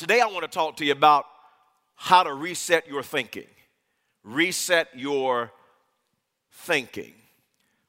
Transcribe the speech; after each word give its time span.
Today, 0.00 0.22
I 0.22 0.28
want 0.28 0.44
to 0.44 0.48
talk 0.48 0.78
to 0.78 0.84
you 0.86 0.92
about 0.92 1.26
how 1.94 2.22
to 2.22 2.32
reset 2.32 2.88
your 2.88 3.02
thinking. 3.02 3.44
Reset 4.24 4.88
your 4.94 5.52
thinking. 6.50 7.12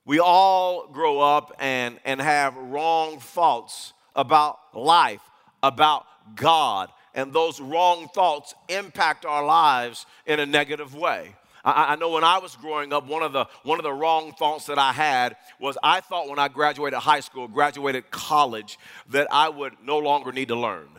We 0.03 0.19
all 0.19 0.87
grow 0.87 1.21
up 1.21 1.55
and, 1.57 2.01
and 2.03 2.19
have 2.19 2.57
wrong 2.57 3.21
thoughts 3.21 3.93
about 4.13 4.57
life, 4.73 5.21
about 5.63 6.05
God, 6.35 6.89
and 7.15 7.31
those 7.31 7.61
wrong 7.61 8.09
thoughts 8.13 8.55
impact 8.67 9.25
our 9.25 9.45
lives 9.45 10.05
in 10.25 10.41
a 10.41 10.45
negative 10.45 10.93
way. 10.93 11.33
I, 11.63 11.93
I, 11.93 11.95
know 11.95 12.09
when 12.09 12.25
I 12.25 12.39
was 12.39 12.57
growing 12.57 12.91
up, 12.91 13.07
one 13.07 13.23
of, 13.23 13.31
the, 13.31 13.45
one 13.63 13.79
of 13.79 13.83
the 13.83 13.93
wrong 13.93 14.33
thoughts 14.33 14.65
that 14.65 14.77
I 14.77 14.91
had 14.91 15.37
was 15.61 15.77
I 15.81 16.01
thought 16.01 16.27
when 16.27 16.39
I 16.39 16.49
graduated 16.49 16.99
high 16.99 17.21
school, 17.21 17.47
graduated 17.47 18.11
college, 18.11 18.77
that 19.11 19.29
I 19.31 19.47
would 19.47 19.75
no 19.81 19.97
longer 19.97 20.33
need 20.33 20.49
to 20.49 20.55
learn. 20.57 20.89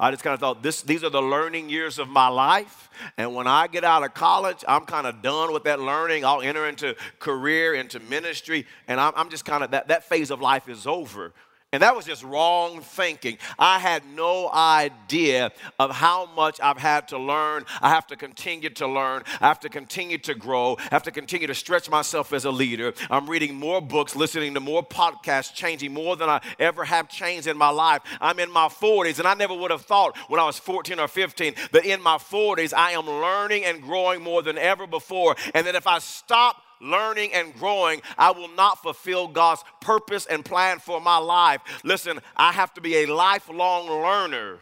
I 0.00 0.10
just 0.10 0.24
kind 0.24 0.32
of 0.32 0.40
thought 0.40 0.62
this, 0.62 0.80
these 0.80 1.04
are 1.04 1.10
the 1.10 1.20
learning 1.20 1.68
years 1.68 1.98
of 1.98 2.08
my 2.08 2.28
life. 2.28 2.88
And 3.18 3.34
when 3.34 3.46
I 3.46 3.66
get 3.66 3.84
out 3.84 4.02
of 4.02 4.14
college, 4.14 4.64
I'm 4.66 4.86
kind 4.86 5.06
of 5.06 5.20
done 5.20 5.52
with 5.52 5.64
that 5.64 5.78
learning. 5.78 6.24
I'll 6.24 6.40
enter 6.40 6.66
into 6.66 6.96
career, 7.18 7.74
into 7.74 8.00
ministry, 8.00 8.66
and 8.88 8.98
I'm, 8.98 9.12
I'm 9.14 9.28
just 9.28 9.44
kind 9.44 9.62
of, 9.62 9.72
that, 9.72 9.88
that 9.88 10.04
phase 10.04 10.30
of 10.30 10.40
life 10.40 10.70
is 10.70 10.86
over. 10.86 11.34
And 11.72 11.84
that 11.84 11.94
was 11.94 12.04
just 12.04 12.24
wrong 12.24 12.80
thinking. 12.80 13.38
I 13.56 13.78
had 13.78 14.02
no 14.04 14.50
idea 14.50 15.52
of 15.78 15.92
how 15.92 16.26
much 16.34 16.58
I've 16.60 16.78
had 16.78 17.06
to 17.08 17.18
learn. 17.18 17.64
I 17.80 17.90
have 17.90 18.08
to 18.08 18.16
continue 18.16 18.70
to 18.70 18.88
learn. 18.88 19.22
I 19.40 19.46
have 19.46 19.60
to 19.60 19.68
continue 19.68 20.18
to 20.18 20.34
grow. 20.34 20.76
I 20.78 20.88
have 20.90 21.04
to 21.04 21.12
continue 21.12 21.46
to 21.46 21.54
stretch 21.54 21.88
myself 21.88 22.32
as 22.32 22.44
a 22.44 22.50
leader. 22.50 22.92
I'm 23.08 23.30
reading 23.30 23.54
more 23.54 23.80
books, 23.80 24.16
listening 24.16 24.52
to 24.54 24.60
more 24.60 24.84
podcasts, 24.84 25.54
changing 25.54 25.94
more 25.94 26.16
than 26.16 26.28
I 26.28 26.40
ever 26.58 26.84
have 26.84 27.08
changed 27.08 27.46
in 27.46 27.56
my 27.56 27.70
life. 27.70 28.02
I'm 28.20 28.40
in 28.40 28.50
my 28.50 28.66
40s, 28.66 29.20
and 29.20 29.28
I 29.28 29.34
never 29.34 29.54
would 29.54 29.70
have 29.70 29.82
thought 29.82 30.16
when 30.26 30.40
I 30.40 30.46
was 30.46 30.58
14 30.58 30.98
or 30.98 31.06
15 31.06 31.54
that 31.70 31.84
in 31.84 32.02
my 32.02 32.16
40s 32.16 32.74
I 32.74 32.92
am 32.92 33.06
learning 33.06 33.64
and 33.64 33.80
growing 33.80 34.24
more 34.24 34.42
than 34.42 34.58
ever 34.58 34.88
before. 34.88 35.36
And 35.54 35.68
that 35.68 35.76
if 35.76 35.86
I 35.86 36.00
stop 36.00 36.56
learning 36.80 37.32
and 37.32 37.54
growing, 37.54 38.00
I 38.16 38.30
will 38.30 38.48
not 38.48 38.82
fulfill 38.82 39.28
God's 39.28 39.64
purpose 39.80 40.26
and 40.26 40.44
plan 40.44 40.78
for 40.78 41.00
my 41.00 41.18
life. 41.18 41.60
Listen, 41.84 42.20
I 42.36 42.52
have 42.52 42.74
to 42.74 42.80
be 42.80 42.98
a 42.98 43.06
lifelong 43.06 43.88
learner 43.88 44.58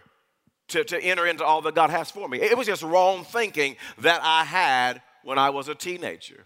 to, 0.68 0.84
to 0.84 1.00
enter 1.00 1.26
into 1.26 1.44
all 1.44 1.62
that 1.62 1.74
God 1.74 1.90
has 1.90 2.10
for 2.10 2.28
me. 2.28 2.40
It 2.40 2.56
was 2.56 2.66
just 2.66 2.82
wrong 2.82 3.24
thinking 3.24 3.76
that 3.98 4.20
I 4.22 4.44
had 4.44 5.02
when 5.24 5.38
I 5.38 5.50
was 5.50 5.68
a 5.68 5.74
teenager. 5.74 6.44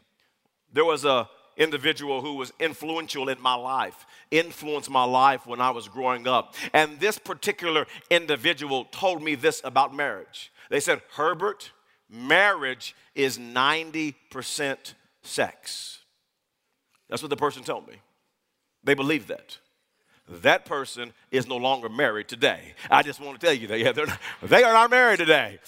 There 0.73 0.85
was 0.85 1.05
a 1.05 1.29
individual 1.57 2.23
who 2.23 2.35
was 2.35 2.53
influential 2.59 3.29
in 3.29 3.41
my 3.41 3.55
life, 3.55 4.07
influenced 4.31 4.91
my 4.91 5.05
life 5.05 5.47
when 5.47 5.61
I 5.61 5.71
was 5.71 5.89
growing 5.89 6.27
up. 6.27 6.55
And 6.73 6.99
this 6.99 7.19
particular 7.19 7.87
individual 8.11 8.87
told 8.87 9.23
me 9.23 9.35
this 9.35 9.61
about 9.65 9.95
marriage. 9.95 10.51
They 10.71 10.81
said, 10.81 11.03
Herbert, 11.15 11.71
marriage 12.09 12.95
is 13.15 13.39
90% 13.39 14.15
sex. 15.23 16.01
That's 17.09 17.23
what 17.23 17.31
the 17.31 17.37
person 17.37 17.63
told 17.63 17.87
me. 17.87 17.95
They 18.85 18.95
believe 18.95 19.27
that. 19.29 19.59
That 20.29 20.65
person 20.65 21.13
is 21.31 21.47
no 21.47 21.57
longer 21.57 21.89
married 21.89 22.29
today. 22.29 22.75
I 22.91 23.03
just 23.03 23.21
want 23.21 23.41
to 23.41 23.47
tell 23.47 23.55
you 23.55 23.67
that. 23.69 23.79
Yeah, 23.79 23.93
they're 23.93 24.07
not, 24.07 24.21
they 24.43 24.63
are 24.63 24.73
not 24.73 24.91
married 24.91 25.19
today. 25.19 25.59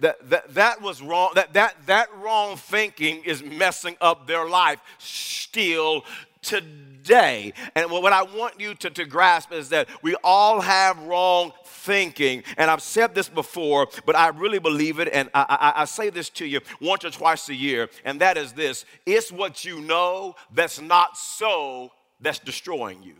That, 0.00 0.28
that, 0.28 0.54
that 0.54 0.82
was 0.82 1.00
wrong. 1.00 1.30
That, 1.36 1.54
that, 1.54 1.74
that 1.86 2.14
wrong 2.18 2.56
thinking 2.56 3.22
is 3.24 3.42
messing 3.42 3.96
up 4.00 4.26
their 4.26 4.46
life 4.46 4.78
still 4.98 6.04
today. 6.46 7.52
And 7.74 7.90
what 7.90 8.12
I 8.12 8.22
want 8.22 8.60
you 8.60 8.74
to, 8.74 8.90
to 8.90 9.04
grasp 9.04 9.52
is 9.52 9.68
that 9.70 9.88
we 10.02 10.14
all 10.24 10.60
have 10.60 10.98
wrong 11.02 11.52
thinking. 11.64 12.42
And 12.56 12.70
I've 12.70 12.82
said 12.82 13.14
this 13.14 13.28
before, 13.28 13.88
but 14.04 14.16
I 14.16 14.28
really 14.28 14.58
believe 14.58 14.98
it. 14.98 15.08
And 15.12 15.28
I, 15.34 15.72
I, 15.76 15.82
I 15.82 15.84
say 15.84 16.10
this 16.10 16.30
to 16.30 16.46
you 16.46 16.60
once 16.80 17.04
or 17.04 17.10
twice 17.10 17.48
a 17.48 17.54
year, 17.54 17.88
and 18.04 18.20
that 18.20 18.36
is 18.36 18.52
this 18.52 18.84
it's 19.04 19.30
what 19.30 19.64
you 19.64 19.80
know 19.80 20.34
that's 20.54 20.80
not 20.80 21.16
so 21.16 21.90
that's 22.20 22.38
destroying 22.38 23.02
you. 23.02 23.14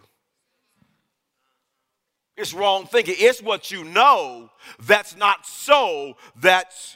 It's 2.36 2.52
wrong 2.52 2.86
thinking. 2.86 3.14
It's 3.18 3.42
what 3.42 3.70
you 3.70 3.82
know 3.84 4.50
that's 4.82 5.16
not 5.16 5.46
so 5.46 6.16
that's 6.40 6.95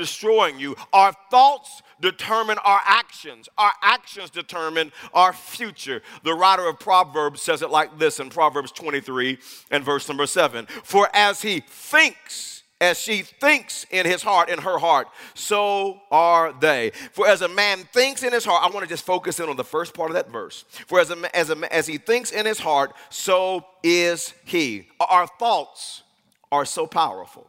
destroying 0.00 0.58
you. 0.58 0.74
Our 0.92 1.12
thoughts 1.30 1.82
determine 2.00 2.56
our 2.64 2.80
actions. 2.84 3.48
Our 3.58 3.72
actions 3.82 4.30
determine 4.30 4.92
our 5.12 5.32
future. 5.32 6.02
The 6.24 6.34
writer 6.34 6.66
of 6.66 6.80
Proverbs 6.80 7.42
says 7.42 7.60
it 7.62 7.70
like 7.70 7.98
this 7.98 8.18
in 8.18 8.30
Proverbs 8.30 8.72
23 8.72 9.38
and 9.70 9.84
verse 9.84 10.08
number 10.08 10.26
7 10.26 10.66
For 10.66 11.08
as 11.12 11.42
he 11.42 11.60
thinks, 11.60 12.62
as 12.80 12.98
she 12.98 13.20
thinks 13.20 13.84
in 13.90 14.06
his 14.06 14.22
heart, 14.22 14.48
in 14.48 14.58
her 14.60 14.78
heart, 14.78 15.08
so 15.34 16.00
are 16.10 16.54
they. 16.58 16.92
For 17.12 17.28
as 17.28 17.42
a 17.42 17.48
man 17.48 17.80
thinks 17.92 18.22
in 18.22 18.32
his 18.32 18.46
heart, 18.46 18.64
I 18.64 18.72
want 18.74 18.84
to 18.84 18.88
just 18.88 19.04
focus 19.04 19.38
in 19.38 19.50
on 19.50 19.56
the 19.56 19.64
first 19.64 19.92
part 19.92 20.10
of 20.10 20.14
that 20.14 20.30
verse. 20.30 20.64
For 20.86 20.98
as, 20.98 21.10
a, 21.10 21.36
as, 21.36 21.50
a, 21.50 21.74
as 21.74 21.86
he 21.86 21.98
thinks 21.98 22.30
in 22.30 22.46
his 22.46 22.58
heart, 22.58 22.94
so 23.10 23.66
is 23.82 24.32
he. 24.46 24.88
Our 24.98 25.26
thoughts 25.26 26.04
are 26.50 26.64
so 26.64 26.86
powerful. 26.86 27.46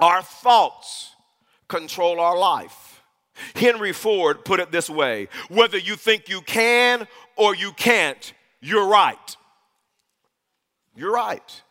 Our 0.00 0.22
thoughts 0.22 1.13
control 1.74 2.20
our 2.20 2.38
life. 2.38 3.02
Henry 3.56 3.92
Ford 3.92 4.44
put 4.44 4.60
it 4.60 4.70
this 4.70 4.88
way 4.88 5.28
whether 5.48 5.76
you 5.76 5.96
think 5.96 6.28
you 6.28 6.40
can 6.40 7.08
or 7.36 7.54
you 7.54 7.72
can't, 7.72 8.32
you're 8.60 8.86
right. 8.86 9.36
You're 10.94 11.12
right. 11.12 11.62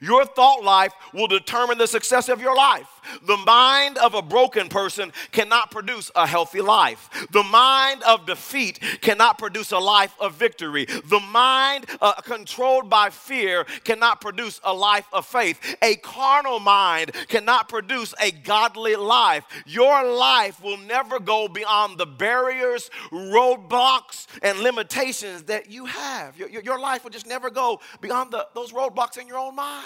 Your 0.00 0.24
thought 0.24 0.62
life 0.62 0.92
will 1.12 1.26
determine 1.26 1.78
the 1.78 1.86
success 1.86 2.28
of 2.28 2.40
your 2.40 2.56
life. 2.56 2.88
The 3.22 3.36
mind 3.36 3.98
of 3.98 4.14
a 4.14 4.22
broken 4.22 4.68
person 4.68 5.12
cannot 5.32 5.70
produce 5.70 6.10
a 6.16 6.26
healthy 6.26 6.60
life. 6.60 7.10
The 7.32 7.42
mind 7.42 8.02
of 8.02 8.26
defeat 8.26 8.80
cannot 9.00 9.38
produce 9.38 9.72
a 9.72 9.78
life 9.78 10.14
of 10.18 10.34
victory. 10.34 10.86
The 10.86 11.20
mind 11.20 11.86
uh, 12.00 12.14
controlled 12.22 12.88
by 12.88 13.10
fear 13.10 13.64
cannot 13.84 14.20
produce 14.20 14.60
a 14.64 14.72
life 14.72 15.06
of 15.12 15.26
faith. 15.26 15.76
A 15.82 15.96
carnal 15.96 16.60
mind 16.60 17.12
cannot 17.28 17.68
produce 17.68 18.14
a 18.20 18.30
godly 18.30 18.96
life. 18.96 19.44
Your 19.66 20.04
life 20.04 20.62
will 20.62 20.78
never 20.78 21.20
go 21.20 21.48
beyond 21.48 21.98
the 21.98 22.06
barriers, 22.06 22.90
roadblocks, 23.12 24.26
and 24.42 24.58
limitations 24.60 25.44
that 25.44 25.70
you 25.70 25.84
have. 25.86 26.38
Your, 26.38 26.48
your 26.48 26.80
life 26.80 27.04
will 27.04 27.10
just 27.10 27.26
never 27.26 27.50
go 27.50 27.80
beyond 28.00 28.30
the, 28.30 28.46
those 28.54 28.72
roadblocks 28.72 29.18
in 29.18 29.26
your 29.26 29.38
own 29.38 29.54
mind. 29.54 29.83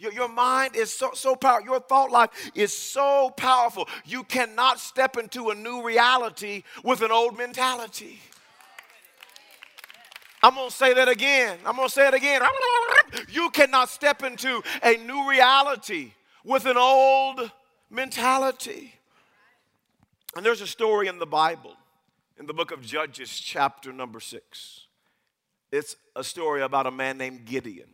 Your, 0.00 0.12
your 0.12 0.28
mind 0.28 0.76
is 0.76 0.90
so, 0.90 1.10
so 1.12 1.36
powerful. 1.36 1.66
Your 1.66 1.80
thought 1.80 2.10
life 2.10 2.30
is 2.54 2.76
so 2.76 3.30
powerful. 3.36 3.86
You 4.06 4.24
cannot 4.24 4.80
step 4.80 5.18
into 5.18 5.50
a 5.50 5.54
new 5.54 5.84
reality 5.84 6.62
with 6.82 7.02
an 7.02 7.12
old 7.12 7.36
mentality. 7.36 8.18
I'm 10.42 10.54
going 10.54 10.70
to 10.70 10.74
say 10.74 10.94
that 10.94 11.08
again. 11.08 11.58
I'm 11.66 11.76
going 11.76 11.88
to 11.88 11.92
say 11.92 12.08
it 12.08 12.14
again. 12.14 12.40
You 13.28 13.50
cannot 13.50 13.90
step 13.90 14.22
into 14.22 14.62
a 14.82 14.96
new 14.96 15.28
reality 15.28 16.12
with 16.44 16.64
an 16.64 16.78
old 16.78 17.50
mentality. 17.90 18.94
And 20.34 20.46
there's 20.46 20.62
a 20.62 20.66
story 20.66 21.08
in 21.08 21.18
the 21.18 21.26
Bible, 21.26 21.74
in 22.38 22.46
the 22.46 22.54
book 22.54 22.70
of 22.70 22.80
Judges, 22.80 23.38
chapter 23.38 23.92
number 23.92 24.18
six. 24.18 24.86
It's 25.70 25.96
a 26.16 26.24
story 26.24 26.62
about 26.62 26.86
a 26.86 26.90
man 26.90 27.18
named 27.18 27.44
Gideon. 27.44 27.88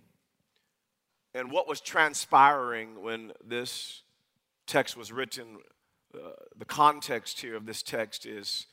And 1.36 1.50
what 1.50 1.68
was 1.68 1.82
transpiring 1.82 3.02
when 3.02 3.32
this 3.46 4.00
text 4.66 4.96
was 4.96 5.12
written, 5.12 5.58
uh, 6.14 6.30
the 6.56 6.64
context 6.64 7.42
here 7.42 7.54
of 7.56 7.66
this 7.66 7.82
text 7.82 8.24
is 8.24 8.66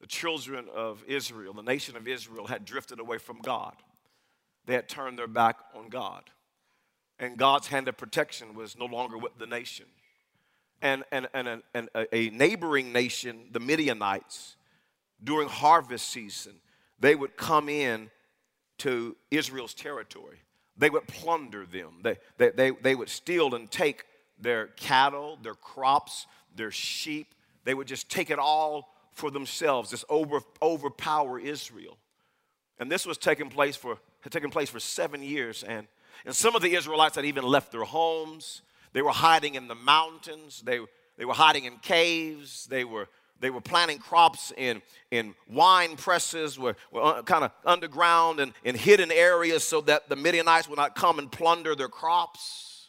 the 0.00 0.06
children 0.06 0.68
of 0.74 1.04
Israel, 1.06 1.52
the 1.52 1.62
nation 1.62 1.98
of 1.98 2.08
Israel, 2.08 2.46
had 2.46 2.64
drifted 2.64 2.98
away 2.98 3.18
from 3.18 3.40
God. 3.42 3.74
They 4.64 4.72
had 4.72 4.88
turned 4.88 5.18
their 5.18 5.26
back 5.26 5.58
on 5.74 5.90
God. 5.90 6.22
And 7.18 7.36
God's 7.36 7.66
hand 7.66 7.88
of 7.88 7.98
protection 7.98 8.54
was 8.54 8.78
no 8.78 8.86
longer 8.86 9.18
with 9.18 9.36
the 9.38 9.46
nation. 9.46 9.84
And, 10.80 11.04
and, 11.12 11.28
and, 11.34 11.62
and 11.74 11.90
a 11.94 12.30
neighboring 12.30 12.90
nation, 12.90 13.48
the 13.50 13.60
Midianites, 13.60 14.56
during 15.22 15.48
harvest 15.48 16.08
season, 16.08 16.54
they 16.98 17.14
would 17.14 17.36
come 17.36 17.68
in 17.68 18.10
to 18.78 19.14
Israel's 19.30 19.74
territory 19.74 20.38
they 20.78 20.90
would 20.90 21.06
plunder 21.06 21.66
them. 21.66 21.94
They, 22.02 22.16
they, 22.38 22.50
they, 22.50 22.70
they 22.70 22.94
would 22.94 23.08
steal 23.08 23.54
and 23.54 23.70
take 23.70 24.04
their 24.40 24.68
cattle, 24.68 25.38
their 25.42 25.54
crops, 25.54 26.26
their 26.54 26.70
sheep. 26.70 27.34
They 27.64 27.74
would 27.74 27.88
just 27.88 28.08
take 28.08 28.30
it 28.30 28.38
all 28.38 28.94
for 29.12 29.30
themselves, 29.30 29.90
just 29.90 30.04
over, 30.08 30.40
overpower 30.62 31.40
Israel. 31.40 31.98
And 32.78 32.90
this 32.90 33.04
was 33.04 33.18
taking 33.18 33.50
place 33.50 33.74
for, 33.74 33.98
had 34.20 34.32
taken 34.32 34.50
place 34.50 34.70
for 34.70 34.78
seven 34.78 35.22
years. 35.22 35.64
And, 35.64 35.88
and 36.24 36.34
some 36.34 36.54
of 36.54 36.62
the 36.62 36.74
Israelites 36.74 37.16
had 37.16 37.24
even 37.24 37.44
left 37.44 37.72
their 37.72 37.82
homes. 37.82 38.62
They 38.92 39.02
were 39.02 39.10
hiding 39.10 39.56
in 39.56 39.66
the 39.66 39.74
mountains. 39.74 40.62
They, 40.64 40.78
they 41.16 41.24
were 41.24 41.34
hiding 41.34 41.64
in 41.64 41.78
caves. 41.78 42.66
They 42.66 42.84
were 42.84 43.08
they 43.40 43.50
were 43.50 43.60
planting 43.60 43.98
crops 43.98 44.52
in, 44.56 44.82
in 45.10 45.34
wine 45.48 45.96
presses, 45.96 46.58
were, 46.58 46.76
were 46.90 47.02
uh, 47.02 47.22
kind 47.22 47.44
of 47.44 47.52
underground 47.64 48.40
and 48.40 48.52
in 48.64 48.74
hidden 48.74 49.12
areas 49.12 49.64
so 49.64 49.80
that 49.82 50.08
the 50.08 50.16
Midianites 50.16 50.68
would 50.68 50.78
not 50.78 50.94
come 50.94 51.18
and 51.18 51.30
plunder 51.30 51.74
their 51.74 51.88
crops. 51.88 52.88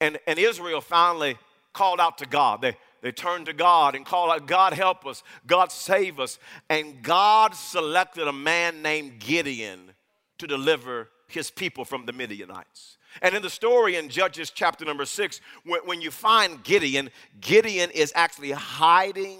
And, 0.00 0.18
and 0.26 0.38
Israel 0.38 0.80
finally 0.80 1.36
called 1.72 2.00
out 2.00 2.18
to 2.18 2.26
God. 2.26 2.62
They, 2.62 2.76
they 3.02 3.12
turned 3.12 3.46
to 3.46 3.52
God 3.52 3.94
and 3.94 4.04
called 4.04 4.30
out, 4.30 4.46
God 4.46 4.72
help 4.72 5.06
us, 5.06 5.22
God 5.46 5.72
save 5.72 6.20
us. 6.20 6.38
And 6.68 7.02
God 7.02 7.54
selected 7.54 8.28
a 8.28 8.32
man 8.32 8.82
named 8.82 9.18
Gideon 9.18 9.92
to 10.38 10.46
deliver 10.46 11.08
his 11.28 11.50
people 11.50 11.84
from 11.84 12.06
the 12.06 12.12
Midianites. 12.12 12.98
And 13.22 13.34
in 13.34 13.42
the 13.42 13.50
story 13.50 13.96
in 13.96 14.08
Judges 14.08 14.50
chapter 14.50 14.84
number 14.84 15.04
six, 15.04 15.40
when, 15.64 15.80
when 15.84 16.00
you 16.00 16.10
find 16.10 16.62
Gideon, 16.62 17.10
Gideon 17.40 17.90
is 17.90 18.12
actually 18.14 18.52
hiding 18.52 19.38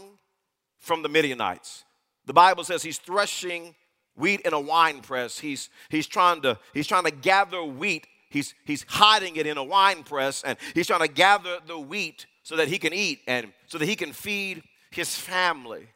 from 0.78 1.02
the 1.02 1.08
Midianites. 1.08 1.84
The 2.26 2.32
Bible 2.32 2.64
says 2.64 2.82
he's 2.82 2.98
threshing 2.98 3.74
wheat 4.16 4.40
in 4.42 4.52
a 4.52 4.60
wine 4.60 5.00
press. 5.00 5.38
He's, 5.38 5.70
he's, 5.88 6.06
trying, 6.06 6.42
to, 6.42 6.58
he's 6.74 6.86
trying 6.86 7.04
to 7.04 7.10
gather 7.10 7.62
wheat. 7.62 8.06
He's, 8.28 8.54
he's 8.64 8.84
hiding 8.88 9.36
it 9.36 9.46
in 9.46 9.56
a 9.56 9.64
wine 9.64 10.04
press 10.04 10.42
and 10.44 10.58
he's 10.74 10.86
trying 10.86 11.00
to 11.00 11.12
gather 11.12 11.58
the 11.66 11.78
wheat 11.78 12.26
so 12.42 12.56
that 12.56 12.68
he 12.68 12.78
can 12.78 12.92
eat 12.92 13.20
and 13.26 13.52
so 13.66 13.78
that 13.78 13.86
he 13.86 13.96
can 13.96 14.12
feed 14.12 14.62
his 14.90 15.14
family. 15.14 15.88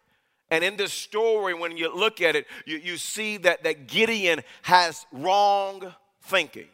And 0.51 0.63
in 0.63 0.77
this 0.77 0.93
story, 0.93 1.55
when 1.55 1.77
you 1.77 1.95
look 1.95 2.21
at 2.21 2.37
it, 2.37 2.47
you, 2.67 2.79
you 2.79 2.97
see 2.97 3.39
that, 3.39 3.65
that 3.65 3.87
Gideon 3.87 4.43
has 4.63 5.07
wrong 5.13 5.95
thinking. 6.23 6.69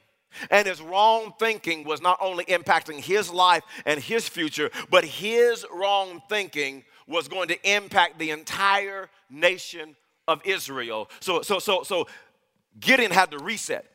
And 0.50 0.66
his 0.66 0.80
wrong 0.80 1.32
thinking 1.38 1.84
was 1.84 2.00
not 2.00 2.18
only 2.20 2.44
impacting 2.46 3.00
his 3.00 3.30
life 3.30 3.62
and 3.84 4.00
his 4.00 4.28
future, 4.28 4.70
but 4.90 5.04
his 5.04 5.66
wrong 5.72 6.22
thinking 6.28 6.84
was 7.06 7.28
going 7.28 7.48
to 7.48 7.70
impact 7.70 8.18
the 8.18 8.30
entire 8.30 9.10
nation 9.28 9.96
of 10.28 10.40
Israel. 10.44 11.10
So, 11.20 11.42
so, 11.42 11.58
so, 11.58 11.82
so 11.82 12.06
Gideon 12.78 13.10
had 13.10 13.32
to 13.32 13.38
reset. 13.38 13.86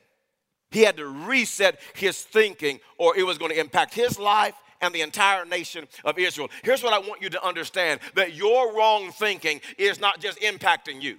He 0.71 0.81
had 0.81 0.97
to 0.97 1.07
reset 1.07 1.79
his 1.93 2.21
thinking, 2.21 2.79
or 2.97 3.17
it 3.17 3.23
was 3.23 3.37
going 3.37 3.51
to 3.51 3.59
impact 3.59 3.93
his 3.93 4.19
life 4.19 4.55
and 4.81 4.93
the 4.93 5.01
entire 5.01 5.45
nation 5.45 5.87
of 6.03 6.19
Israel. 6.19 6.49
Here's 6.63 6.83
what 6.83 6.93
I 6.93 6.99
want 6.99 7.21
you 7.21 7.29
to 7.29 7.45
understand 7.45 8.01
that 8.15 8.33
your 8.33 8.75
wrong 8.75 9.11
thinking 9.11 9.61
is 9.77 9.99
not 9.99 10.19
just 10.19 10.39
impacting 10.41 11.01
you. 11.01 11.17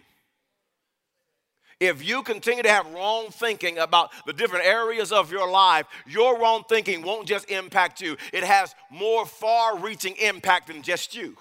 If 1.79 2.07
you 2.07 2.23
continue 2.23 2.63
to 2.63 2.71
have 2.71 2.91
wrong 2.95 3.29
thinking 3.31 3.77
about 3.79 4.11
the 4.25 4.33
different 4.33 4.65
areas 4.65 5.13
of 5.13 5.31
your 5.31 5.51
life, 5.51 5.87
your 6.07 6.41
wrong 6.41 6.65
thinking 6.69 7.03
won't 7.03 7.29
just 7.29 7.51
impact 7.51 8.01
you, 8.01 8.17
it 8.33 8.45
has 8.45 8.75
more 8.91 9.27
far 9.27 9.79
reaching 9.79 10.17
impact 10.17 10.69
than 10.69 10.81
just 10.83 11.15
you. 11.15 11.37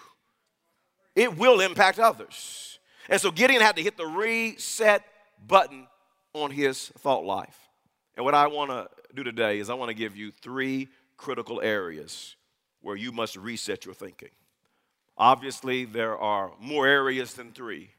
It 1.15 1.37
will 1.37 1.61
impact 1.61 1.99
others. 1.99 2.79
And 3.07 3.21
so 3.21 3.31
Gideon 3.31 3.61
had 3.61 3.77
to 3.77 3.81
hit 3.81 3.95
the 3.95 4.05
reset 4.05 5.03
button 5.47 5.87
on 6.33 6.51
his 6.51 6.89
thought 6.99 7.23
life. 7.23 7.57
And 8.17 8.25
what 8.25 8.35
I 8.35 8.47
want 8.47 8.71
to 8.71 8.89
do 9.13 9.23
today 9.23 9.59
is 9.59 9.69
I 9.69 9.73
want 9.75 9.89
to 9.89 9.95
give 9.95 10.17
you 10.17 10.31
three 10.31 10.89
critical 11.15 11.61
areas 11.61 12.35
where 12.81 12.97
you 12.97 13.13
must 13.13 13.37
reset 13.37 13.85
your 13.85 13.93
thinking. 13.93 14.29
Obviously, 15.17 15.85
there 15.85 16.17
are 16.17 16.51
more 16.59 16.85
areas 16.85 17.35
than 17.35 17.53
three, 17.53 17.91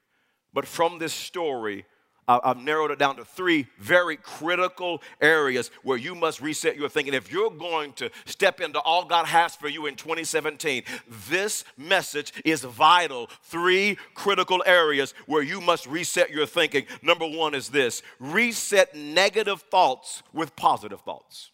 but 0.53 0.67
from 0.67 0.99
this 0.99 1.15
story, 1.15 1.87
I've 2.29 2.59
narrowed 2.59 2.91
it 2.91 2.99
down 2.99 3.17
to 3.17 3.25
three 3.25 3.69
very 3.79 4.17
critical 4.17 5.01
areas 5.21 5.71
where 5.85 5.97
you 5.97 6.15
must 6.15 6.41
reset 6.41 6.77
your 6.77 6.89
thinking. 6.89 7.15
If 7.15 7.31
you're 7.31 7.51
going 7.51 7.93
to 7.95 8.11
step 8.25 8.61
into 8.61 8.81
all 8.81 9.05
God 9.05 9.27
has 9.27 9.55
for 9.55 9.69
you 9.69 9.87
in 9.87 9.95
2017, 9.95 10.83
this 11.29 11.65
message 11.77 12.33
is 12.45 12.63
vital. 12.63 13.31
Three 13.43 13.97
critical 14.15 14.63
areas 14.67 15.15
where 15.27 15.43
you 15.43 15.61
must 15.61 15.87
reset 15.87 16.31
your 16.31 16.47
thinking. 16.47 16.87
Number 17.01 17.27
one 17.27 17.55
is 17.55 17.69
this 17.69 18.03
reset 18.19 18.95
negative 18.97 19.63
thoughts 19.63 20.25
with 20.33 20.57
positive 20.57 21.01
thoughts 21.01 21.53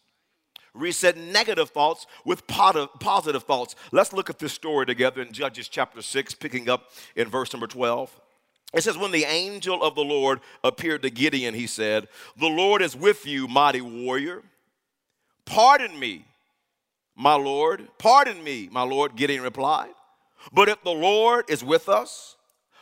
reset 0.75 1.15
negative 1.17 1.69
thoughts 1.69 2.07
with 2.25 2.47
positive 2.47 3.43
thoughts. 3.43 3.75
Let's 3.91 4.11
look 4.11 4.31
at 4.31 4.39
this 4.39 4.53
story 4.53 4.87
together 4.87 5.21
in 5.21 5.31
Judges 5.31 5.67
chapter 5.69 6.01
6, 6.01 6.33
picking 6.33 6.67
up 6.67 6.89
in 7.15 7.27
verse 7.27 7.53
number 7.53 7.67
12. 7.67 8.19
It 8.73 8.83
says, 8.83 8.97
When 8.97 9.11
the 9.11 9.25
angel 9.25 9.83
of 9.83 9.95
the 9.95 10.03
Lord 10.03 10.41
appeared 10.63 11.03
to 11.03 11.09
Gideon, 11.09 11.53
he 11.53 11.67
said, 11.67 12.07
The 12.37 12.47
Lord 12.47 12.81
is 12.81 12.95
with 12.95 13.25
you, 13.25 13.47
mighty 13.47 13.81
warrior. 13.81 14.43
Pardon 15.45 15.99
me, 15.99 16.25
my 17.15 17.35
Lord. 17.35 17.87
Pardon 17.97 18.43
me, 18.43 18.69
my 18.71 18.83
Lord, 18.83 19.15
Gideon 19.15 19.43
replied. 19.43 19.91
But 20.51 20.69
if 20.69 20.83
the 20.83 20.91
Lord 20.91 21.45
is 21.49 21.63
with 21.63 21.87
us, 21.87 22.35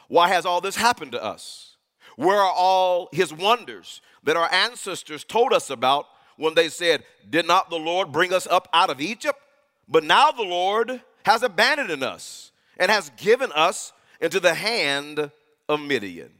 why 0.07 0.29
has 0.29 0.45
all 0.45 0.61
this 0.61 0.75
happened 0.75 1.11
to 1.11 1.23
us? 1.23 1.75
Where 2.15 2.37
are 2.37 2.51
all 2.51 3.09
his 3.11 3.33
wonders 3.33 4.01
that 4.23 4.37
our 4.37 4.51
ancestors 4.51 5.23
told 5.23 5.53
us 5.53 5.69
about 5.69 6.05
when 6.37 6.53
they 6.55 6.69
said, 6.69 7.03
Did 7.29 7.47
not 7.47 7.69
the 7.69 7.77
Lord 7.77 8.11
bring 8.11 8.33
us 8.33 8.47
up 8.47 8.67
out 8.73 8.89
of 8.89 9.01
Egypt? 9.01 9.39
But 9.87 10.03
now 10.03 10.31
the 10.31 10.43
Lord 10.43 11.01
has 11.25 11.43
abandoned 11.43 12.03
us 12.03 12.51
and 12.77 12.89
has 12.89 13.11
given 13.17 13.51
us 13.51 13.93
into 14.19 14.39
the 14.39 14.53
hand 14.53 15.31
of 15.71 15.79
Midian. 15.79 16.31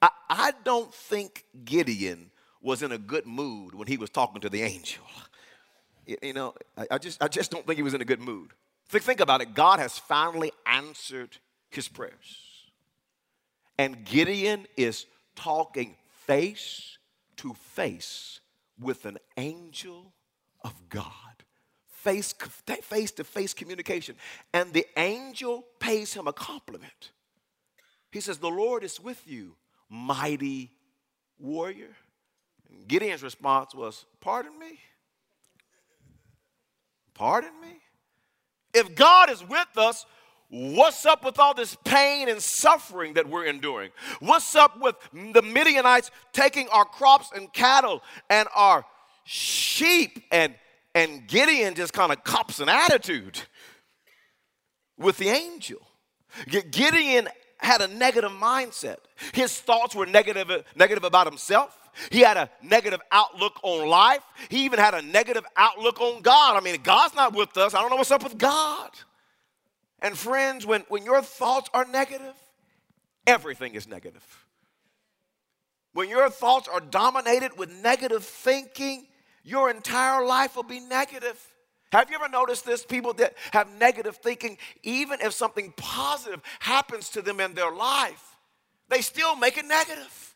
I, 0.00 0.10
I 0.28 0.52
don't 0.64 0.92
think 0.92 1.44
Gideon 1.64 2.30
was 2.62 2.82
in 2.82 2.92
a 2.92 2.98
good 2.98 3.26
mood 3.26 3.74
when 3.74 3.86
he 3.86 3.96
was 3.96 4.10
talking 4.10 4.40
to 4.40 4.48
the 4.48 4.62
angel. 4.62 5.04
You, 6.06 6.32
know, 6.32 6.54
I, 6.76 6.86
I, 6.92 6.98
just, 6.98 7.22
I 7.22 7.28
just 7.28 7.50
don't 7.50 7.66
think 7.66 7.76
he 7.76 7.82
was 7.82 7.94
in 7.94 8.00
a 8.00 8.06
good 8.06 8.20
mood. 8.20 8.52
Think, 8.88 9.04
think 9.04 9.20
about 9.20 9.42
it. 9.42 9.54
God 9.54 9.78
has 9.78 9.98
finally 9.98 10.50
answered 10.66 11.36
his 11.68 11.88
prayers. 11.88 12.64
And 13.78 14.04
Gideon 14.04 14.66
is 14.76 15.06
talking 15.36 15.96
face 16.26 16.98
to 17.36 17.54
face 17.54 18.40
with 18.78 19.04
an 19.04 19.18
angel 19.36 20.12
of 20.62 20.74
God. 20.88 21.04
Face, 21.86 22.32
face 22.82 23.10
to 23.12 23.24
face 23.24 23.52
communication. 23.52 24.16
And 24.54 24.72
the 24.72 24.86
angel 24.96 25.66
pays 25.78 26.14
him 26.14 26.26
a 26.26 26.32
compliment. 26.32 27.10
He 28.10 28.20
says, 28.20 28.38
The 28.38 28.48
Lord 28.48 28.84
is 28.84 29.00
with 29.00 29.26
you, 29.26 29.56
mighty 29.88 30.72
warrior. 31.38 31.96
And 32.70 32.86
Gideon's 32.86 33.22
response 33.22 33.74
was, 33.74 34.04
Pardon 34.20 34.58
me? 34.58 34.78
Pardon 37.14 37.52
me? 37.60 37.78
If 38.72 38.94
God 38.94 39.30
is 39.30 39.46
with 39.46 39.76
us, 39.76 40.06
What's 40.52 41.06
up 41.06 41.24
with 41.24 41.38
all 41.38 41.54
this 41.54 41.76
pain 41.84 42.28
and 42.28 42.42
suffering 42.42 43.14
that 43.14 43.28
we're 43.28 43.44
enduring? 43.44 43.90
What's 44.18 44.56
up 44.56 44.80
with 44.80 44.96
the 45.12 45.42
Midianites 45.42 46.10
taking 46.32 46.68
our 46.70 46.84
crops 46.84 47.30
and 47.32 47.52
cattle 47.52 48.02
and 48.28 48.48
our 48.54 48.84
sheep 49.22 50.24
and 50.32 50.54
and 50.92 51.28
Gideon 51.28 51.76
just 51.76 51.92
kind 51.92 52.10
of 52.10 52.24
cops 52.24 52.58
an 52.58 52.68
attitude 52.68 53.40
with 54.98 55.18
the 55.18 55.28
angel. 55.28 55.78
Gideon 56.48 57.28
had 57.62 57.80
a 57.80 57.88
negative 57.88 58.30
mindset. 58.30 58.98
His 59.32 59.58
thoughts 59.60 59.94
were 59.94 60.06
negative, 60.06 60.64
negative 60.74 61.04
about 61.04 61.26
himself. 61.26 61.76
He 62.10 62.20
had 62.20 62.36
a 62.36 62.50
negative 62.62 63.00
outlook 63.10 63.58
on 63.62 63.88
life. 63.88 64.22
He 64.48 64.64
even 64.64 64.78
had 64.78 64.94
a 64.94 65.02
negative 65.02 65.44
outlook 65.56 66.00
on 66.00 66.22
God. 66.22 66.56
I 66.56 66.60
mean, 66.60 66.80
God's 66.82 67.14
not 67.14 67.34
with 67.34 67.56
us. 67.56 67.74
I 67.74 67.80
don't 67.80 67.90
know 67.90 67.96
what's 67.96 68.10
up 68.10 68.22
with 68.22 68.38
God. 68.38 68.90
And 70.00 70.16
friends, 70.16 70.64
when, 70.64 70.82
when 70.88 71.04
your 71.04 71.20
thoughts 71.20 71.68
are 71.74 71.84
negative, 71.84 72.34
everything 73.26 73.74
is 73.74 73.86
negative. 73.86 74.24
When 75.92 76.08
your 76.08 76.30
thoughts 76.30 76.68
are 76.68 76.80
dominated 76.80 77.58
with 77.58 77.70
negative 77.70 78.24
thinking, 78.24 79.06
your 79.42 79.70
entire 79.70 80.24
life 80.24 80.56
will 80.56 80.62
be 80.62 80.80
negative. 80.80 81.44
Have 81.92 82.08
you 82.08 82.16
ever 82.16 82.28
noticed 82.28 82.64
this? 82.64 82.84
People 82.84 83.12
that 83.14 83.34
have 83.52 83.68
negative 83.78 84.16
thinking, 84.16 84.58
even 84.82 85.20
if 85.20 85.32
something 85.32 85.72
positive 85.76 86.40
happens 86.60 87.08
to 87.10 87.22
them 87.22 87.40
in 87.40 87.54
their 87.54 87.72
life, 87.72 88.36
they 88.88 89.00
still 89.00 89.34
make 89.36 89.58
it 89.58 89.64
negative. 89.64 90.34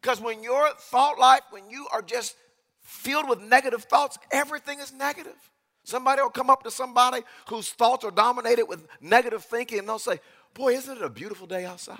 Because 0.00 0.20
when 0.20 0.42
your 0.42 0.70
thought 0.78 1.18
life, 1.18 1.40
when 1.50 1.68
you 1.68 1.86
are 1.92 2.02
just 2.02 2.36
filled 2.80 3.28
with 3.28 3.40
negative 3.40 3.84
thoughts, 3.84 4.18
everything 4.30 4.78
is 4.78 4.92
negative. 4.92 5.36
Somebody 5.82 6.22
will 6.22 6.30
come 6.30 6.50
up 6.50 6.62
to 6.64 6.70
somebody 6.70 7.22
whose 7.48 7.70
thoughts 7.70 8.04
are 8.04 8.10
dominated 8.10 8.66
with 8.66 8.86
negative 9.00 9.44
thinking 9.44 9.80
and 9.80 9.88
they'll 9.88 9.98
say, 9.98 10.20
Boy, 10.54 10.74
isn't 10.74 10.98
it 10.98 11.02
a 11.02 11.10
beautiful 11.10 11.46
day 11.46 11.64
outside? 11.64 11.98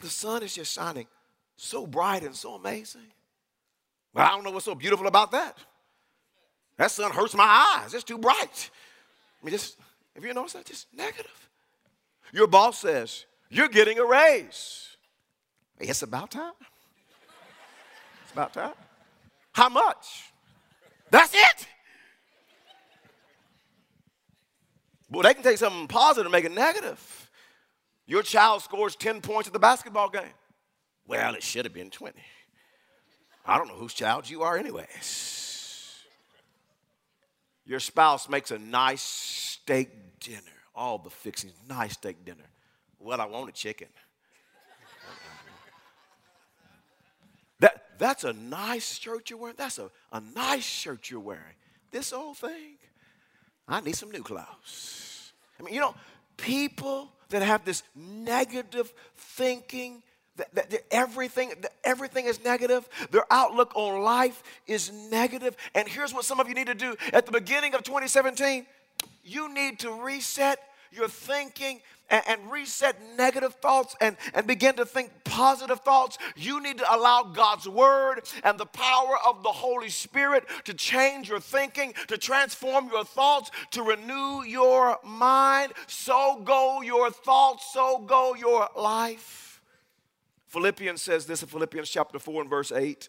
The 0.00 0.08
sun 0.08 0.42
is 0.42 0.54
just 0.54 0.74
shining 0.74 1.06
so 1.56 1.86
bright 1.86 2.22
and 2.22 2.34
so 2.34 2.54
amazing. 2.54 3.12
But 4.14 4.22
I 4.22 4.28
don't 4.30 4.44
know 4.44 4.50
what's 4.50 4.64
so 4.64 4.74
beautiful 4.74 5.06
about 5.06 5.32
that. 5.32 5.58
That 6.78 6.92
sun 6.92 7.10
hurts 7.10 7.34
my 7.34 7.44
eyes. 7.76 7.92
It's 7.92 8.04
too 8.04 8.18
bright. 8.18 8.70
I 9.42 9.44
mean, 9.44 9.52
just, 9.52 9.76
if 10.14 10.24
you 10.24 10.32
notice 10.32 10.54
that, 10.54 10.64
just 10.64 10.86
negative. 10.94 11.48
Your 12.32 12.46
boss 12.46 12.78
says, 12.78 13.26
You're 13.50 13.68
getting 13.68 13.98
a 13.98 14.04
raise. 14.04 14.96
It's 15.78 16.02
about 16.02 16.30
time. 16.30 16.52
It's 18.22 18.32
about 18.32 18.52
time. 18.52 18.74
How 19.52 19.68
much? 19.68 20.24
That's 21.10 21.34
it. 21.34 21.66
Well, 25.10 25.22
they 25.22 25.34
can 25.34 25.42
take 25.42 25.58
something 25.58 25.88
positive 25.88 26.26
and 26.26 26.32
make 26.32 26.44
it 26.44 26.52
negative. 26.52 27.30
Your 28.06 28.22
child 28.22 28.62
scores 28.62 28.94
10 28.94 29.20
points 29.20 29.48
at 29.48 29.52
the 29.52 29.58
basketball 29.58 30.10
game. 30.10 30.22
Well, 31.06 31.34
it 31.34 31.42
should 31.42 31.64
have 31.64 31.74
been 31.74 31.90
20. 31.90 32.18
I 33.46 33.56
don't 33.56 33.68
know 33.68 33.74
whose 33.74 33.94
child 33.94 34.28
you 34.28 34.42
are, 34.42 34.58
anyways. 34.58 35.47
Your 37.68 37.80
spouse 37.80 38.30
makes 38.30 38.50
a 38.50 38.58
nice 38.58 39.02
steak 39.02 39.90
dinner, 40.20 40.40
all 40.74 40.96
the 40.96 41.10
fixings, 41.10 41.52
nice 41.68 41.92
steak 41.92 42.24
dinner. 42.24 42.48
Well, 42.98 43.20
I 43.20 43.26
want 43.26 43.50
a 43.50 43.52
chicken. 43.52 43.88
that, 47.60 47.98
that's 47.98 48.24
a 48.24 48.32
nice 48.32 48.98
shirt 48.98 49.28
you're 49.28 49.38
wearing. 49.38 49.56
That's 49.58 49.78
a, 49.78 49.90
a 50.10 50.22
nice 50.34 50.64
shirt 50.64 51.10
you're 51.10 51.20
wearing. 51.20 51.42
This 51.90 52.14
old 52.14 52.38
thing, 52.38 52.78
I 53.68 53.80
need 53.82 53.96
some 53.96 54.10
new 54.10 54.22
clothes. 54.22 55.32
I 55.60 55.62
mean, 55.62 55.74
you 55.74 55.80
know, 55.80 55.94
people 56.38 57.12
that 57.28 57.42
have 57.42 57.66
this 57.66 57.82
negative 57.94 58.94
thinking, 59.14 60.02
everything, 60.90 61.52
everything 61.84 62.26
is 62.26 62.42
negative, 62.44 62.88
their 63.10 63.24
outlook 63.30 63.72
on 63.74 64.02
life 64.02 64.42
is 64.66 64.92
negative. 65.10 65.56
And 65.74 65.88
here's 65.88 66.12
what 66.14 66.24
some 66.24 66.40
of 66.40 66.48
you 66.48 66.54
need 66.54 66.66
to 66.66 66.74
do 66.74 66.96
at 67.12 67.26
the 67.26 67.32
beginning 67.32 67.74
of 67.74 67.82
2017 67.82 68.66
you 69.22 69.52
need 69.52 69.78
to 69.80 69.92
reset 69.92 70.58
your 70.90 71.08
thinking 71.08 71.80
and, 72.10 72.22
and, 72.26 72.50
reset 72.50 72.96
negative 73.18 73.54
thoughts 73.56 73.94
and, 74.00 74.16
and 74.32 74.46
begin 74.46 74.74
to 74.76 74.86
think 74.86 75.10
positive 75.24 75.80
thoughts, 75.80 76.16
you 76.36 76.62
need 76.62 76.78
to 76.78 76.94
allow 76.94 77.22
God's 77.22 77.68
word 77.68 78.22
and 78.42 78.58
the 78.58 78.64
power 78.64 79.16
of 79.26 79.42
the 79.42 79.50
Holy 79.50 79.90
Spirit 79.90 80.44
to 80.64 80.72
change 80.72 81.28
your 81.28 81.40
thinking, 81.40 81.92
to 82.06 82.16
transform 82.16 82.88
your 82.88 83.04
thoughts, 83.04 83.50
to 83.72 83.82
renew 83.82 84.42
your 84.44 84.96
mind. 85.04 85.74
So 85.86 86.40
go 86.42 86.80
your 86.80 87.10
thoughts, 87.10 87.70
so 87.74 87.98
go 87.98 88.34
your 88.34 88.68
life. 88.74 89.47
Philippians 90.48 91.02
says 91.02 91.26
this 91.26 91.42
in 91.42 91.48
Philippians 91.48 91.88
chapter 91.88 92.18
4 92.18 92.42
and 92.42 92.50
verse 92.50 92.72
8. 92.72 93.08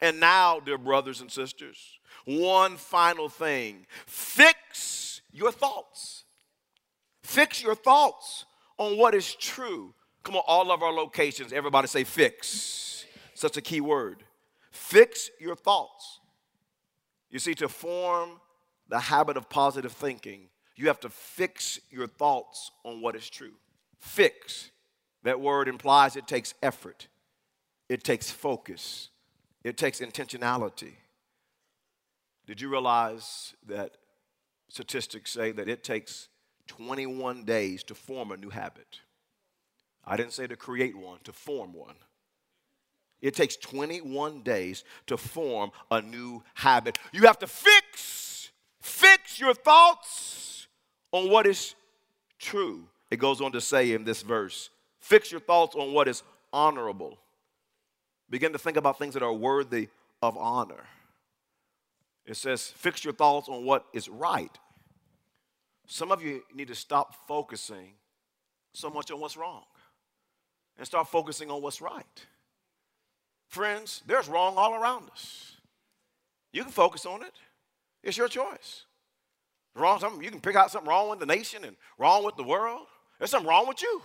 And 0.00 0.20
now, 0.20 0.60
dear 0.60 0.78
brothers 0.78 1.20
and 1.20 1.30
sisters, 1.30 1.98
one 2.24 2.76
final 2.76 3.28
thing 3.28 3.86
fix 4.06 5.20
your 5.32 5.52
thoughts 5.52 6.24
Fix 7.30 7.62
your 7.62 7.76
thoughts 7.76 8.44
on 8.76 8.98
what 8.98 9.14
is 9.14 9.36
true. 9.36 9.94
Come 10.24 10.34
on, 10.34 10.42
all 10.48 10.72
of 10.72 10.82
our 10.82 10.92
locations, 10.92 11.52
everybody 11.52 11.86
say 11.86 12.02
fix. 12.02 13.04
Such 13.34 13.56
a 13.56 13.60
key 13.60 13.80
word. 13.80 14.24
Fix 14.72 15.30
your 15.38 15.54
thoughts. 15.54 16.18
You 17.30 17.38
see, 17.38 17.54
to 17.54 17.68
form 17.68 18.40
the 18.88 18.98
habit 18.98 19.36
of 19.36 19.48
positive 19.48 19.92
thinking, 19.92 20.48
you 20.74 20.88
have 20.88 20.98
to 21.00 21.08
fix 21.08 21.78
your 21.88 22.08
thoughts 22.08 22.72
on 22.84 23.00
what 23.00 23.14
is 23.14 23.30
true. 23.30 23.52
Fix. 24.00 24.72
That 25.22 25.40
word 25.40 25.68
implies 25.68 26.16
it 26.16 26.26
takes 26.26 26.54
effort, 26.62 27.08
it 27.88 28.04
takes 28.04 28.30
focus, 28.30 29.10
it 29.64 29.76
takes 29.76 30.00
intentionality. 30.00 30.94
Did 32.46 32.60
you 32.60 32.68
realize 32.68 33.54
that 33.66 33.96
statistics 34.70 35.32
say 35.32 35.52
that 35.52 35.68
it 35.68 35.84
takes 35.84 36.28
21 36.70 37.44
days 37.44 37.82
to 37.82 37.94
form 37.94 38.30
a 38.30 38.36
new 38.36 38.50
habit. 38.50 39.00
I 40.04 40.16
didn't 40.16 40.32
say 40.32 40.46
to 40.46 40.56
create 40.56 40.96
one, 40.96 41.18
to 41.24 41.32
form 41.32 41.72
one. 41.72 41.96
It 43.20 43.34
takes 43.34 43.56
21 43.56 44.42
days 44.42 44.84
to 45.08 45.16
form 45.16 45.72
a 45.90 46.00
new 46.00 46.42
habit. 46.54 46.98
You 47.12 47.22
have 47.22 47.38
to 47.40 47.48
fix, 47.48 48.52
fix 48.80 49.38
your 49.40 49.52
thoughts 49.52 50.68
on 51.12 51.28
what 51.28 51.46
is 51.46 51.74
true. 52.38 52.84
It 53.10 53.18
goes 53.18 53.40
on 53.40 53.50
to 53.52 53.60
say 53.60 53.92
in 53.92 54.04
this 54.04 54.22
verse 54.22 54.70
fix 55.10 55.32
your 55.32 55.40
thoughts 55.40 55.74
on 55.74 55.92
what 55.92 56.06
is 56.06 56.22
honorable. 56.52 57.18
Begin 58.30 58.52
to 58.52 58.58
think 58.58 58.76
about 58.76 58.96
things 58.96 59.14
that 59.14 59.24
are 59.24 59.32
worthy 59.32 59.88
of 60.22 60.36
honor. 60.36 60.84
It 62.24 62.36
says, 62.36 62.68
fix 62.76 63.04
your 63.04 63.12
thoughts 63.12 63.48
on 63.48 63.64
what 63.64 63.86
is 63.92 64.08
right. 64.08 64.56
Some 65.88 66.12
of 66.12 66.22
you 66.22 66.44
need 66.54 66.68
to 66.68 66.76
stop 66.76 67.26
focusing 67.26 67.94
so 68.72 68.88
much 68.88 69.10
on 69.10 69.18
what's 69.18 69.36
wrong 69.36 69.64
and 70.78 70.86
start 70.86 71.08
focusing 71.08 71.50
on 71.50 71.60
what's 71.60 71.82
right. 71.82 72.26
Friends, 73.48 74.04
there's 74.06 74.28
wrong 74.28 74.54
all 74.56 74.74
around 74.74 75.10
us. 75.10 75.56
You 76.52 76.62
can 76.62 76.70
focus 76.70 77.04
on 77.04 77.24
it. 77.24 77.34
It's 78.04 78.16
your 78.16 78.28
choice. 78.28 78.84
Wrong 79.74 79.98
something, 79.98 80.22
you 80.22 80.30
can 80.30 80.40
pick 80.40 80.54
out 80.54 80.70
something 80.70 80.88
wrong 80.88 81.10
with 81.10 81.18
the 81.18 81.26
nation 81.26 81.64
and 81.64 81.74
wrong 81.98 82.24
with 82.24 82.36
the 82.36 82.44
world. 82.44 82.86
There's 83.18 83.32
something 83.32 83.48
wrong 83.48 83.66
with 83.66 83.82
you. 83.82 84.02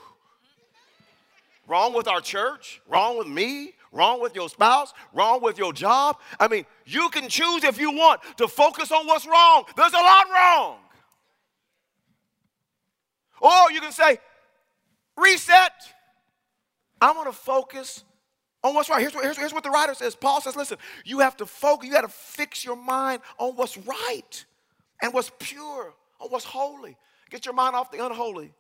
Wrong 1.67 1.93
with 1.93 2.07
our 2.07 2.21
church, 2.21 2.81
wrong 2.87 3.17
with 3.17 3.27
me, 3.27 3.73
wrong 3.91 4.21
with 4.21 4.35
your 4.35 4.49
spouse, 4.49 4.93
wrong 5.13 5.41
with 5.41 5.57
your 5.57 5.73
job. 5.73 6.17
I 6.39 6.47
mean, 6.47 6.65
you 6.85 7.09
can 7.09 7.27
choose 7.27 7.63
if 7.63 7.79
you 7.79 7.91
want 7.91 8.21
to 8.37 8.47
focus 8.47 8.91
on 8.91 9.07
what's 9.07 9.25
wrong. 9.25 9.63
There's 9.75 9.93
a 9.93 9.97
lot 9.97 10.25
wrong. 10.31 10.77
Or 13.41 13.71
you 13.71 13.81
can 13.81 13.91
say, 13.91 14.19
reset. 15.17 15.71
I'm 17.01 17.13
going 17.15 17.25
to 17.25 17.33
focus 17.33 18.03
on 18.63 18.73
what's 18.73 18.89
right. 18.89 19.01
Here's 19.01 19.13
what, 19.13 19.23
here's, 19.23 19.37
here's 19.37 19.53
what 19.53 19.63
the 19.63 19.69
writer 19.69 19.93
says. 19.93 20.15
Paul 20.15 20.41
says, 20.41 20.55
listen, 20.55 20.77
you 21.03 21.19
have 21.19 21.37
to 21.37 21.45
focus, 21.45 21.87
you 21.87 21.93
got 21.93 22.01
to 22.01 22.07
fix 22.07 22.63
your 22.63 22.75
mind 22.75 23.21
on 23.37 23.53
what's 23.55 23.77
right 23.77 24.45
and 25.01 25.13
what's 25.13 25.31
pure, 25.39 25.93
on 26.19 26.29
what's 26.29 26.45
holy. 26.45 26.97
Get 27.29 27.45
your 27.45 27.53
mind 27.53 27.75
off 27.75 27.91
the 27.91 28.05
unholy. 28.05 28.53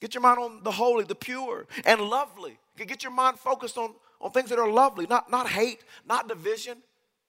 Get 0.00 0.14
your 0.14 0.22
mind 0.22 0.38
on 0.38 0.62
the 0.62 0.72
holy, 0.72 1.04
the 1.04 1.14
pure, 1.14 1.66
and 1.84 2.00
lovely. 2.00 2.58
Get 2.76 3.02
your 3.02 3.12
mind 3.12 3.38
focused 3.38 3.78
on, 3.78 3.94
on 4.20 4.30
things 4.30 4.50
that 4.50 4.58
are 4.58 4.70
lovely, 4.70 5.06
not, 5.06 5.30
not 5.30 5.48
hate, 5.48 5.80
not 6.06 6.28
division. 6.28 6.78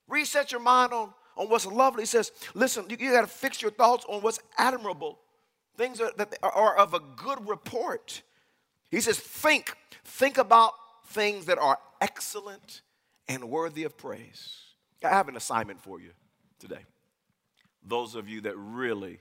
Reset 0.07 0.51
your 0.51 0.62
mind 0.62 0.91
on, 0.93 1.13
on 1.38 1.50
what's 1.50 1.65
lovely. 1.65 2.03
He 2.03 2.07
says, 2.07 2.31
listen, 2.53 2.86
you, 2.89 2.97
you 3.00 3.12
got 3.12 3.21
to 3.21 3.27
fix 3.27 3.62
your 3.62 3.71
thoughts 3.71 4.05
on 4.09 4.21
what's 4.21 4.39
admirable 4.57 5.19
things 5.77 6.00
that 6.00 6.38
are 6.41 6.75
of 6.75 6.93
a 6.93 7.00
good 7.15 7.47
report. 7.47 8.24
He 8.89 9.00
says, 9.00 9.19
think, 9.19 9.74
think 10.03 10.38
about 10.38 10.74
things 11.07 11.45
that 11.45 11.59
are 11.59 11.77
excellent 12.01 12.81
and 13.27 13.50
worthy 13.50 13.83
of 13.83 13.97
praise. 13.97 14.57
I 15.03 15.09
have 15.09 15.27
an 15.27 15.38
assignment 15.38 15.79
for 15.79 16.00
you 16.01 16.09
today. 16.59 16.83
Those 17.86 18.15
of 18.15 18.27
you 18.27 18.41
that 18.41 18.57
really 18.57 19.19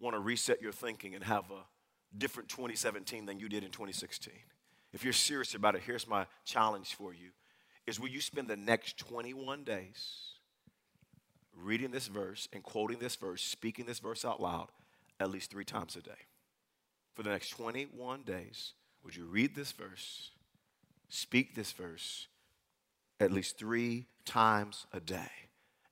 want 0.00 0.16
to 0.16 0.20
reset 0.20 0.60
your 0.60 0.72
thinking 0.72 1.14
and 1.14 1.22
have 1.22 1.44
a 1.50 1.62
different 2.16 2.48
2017 2.48 3.26
than 3.26 3.38
you 3.38 3.48
did 3.48 3.64
in 3.64 3.70
2016. 3.70 4.32
If 4.92 5.04
you're 5.04 5.12
serious 5.12 5.54
about 5.54 5.74
it, 5.74 5.82
here's 5.84 6.06
my 6.06 6.26
challenge 6.44 6.94
for 6.94 7.12
you 7.14 7.30
is 7.86 7.98
will 7.98 8.08
you 8.08 8.20
spend 8.20 8.46
the 8.46 8.56
next 8.56 8.96
21 8.98 9.64
days 9.64 10.32
reading 11.56 11.90
this 11.90 12.06
verse 12.06 12.48
and 12.52 12.62
quoting 12.62 12.98
this 12.98 13.16
verse, 13.16 13.42
speaking 13.42 13.86
this 13.86 13.98
verse 13.98 14.24
out 14.24 14.40
loud 14.40 14.68
at 15.18 15.30
least 15.30 15.50
three 15.50 15.64
times 15.64 15.96
a 15.96 16.00
day. 16.00 16.10
For 17.14 17.22
the 17.22 17.30
next 17.30 17.50
21 17.50 18.22
days, 18.22 18.72
would 19.04 19.16
you 19.16 19.24
read 19.24 19.54
this 19.54 19.72
verse, 19.72 20.30
speak 21.08 21.54
this 21.54 21.72
verse 21.72 22.28
at 23.20 23.32
least 23.32 23.58
three 23.58 24.06
times 24.24 24.86
a 24.92 25.00
day? 25.00 25.41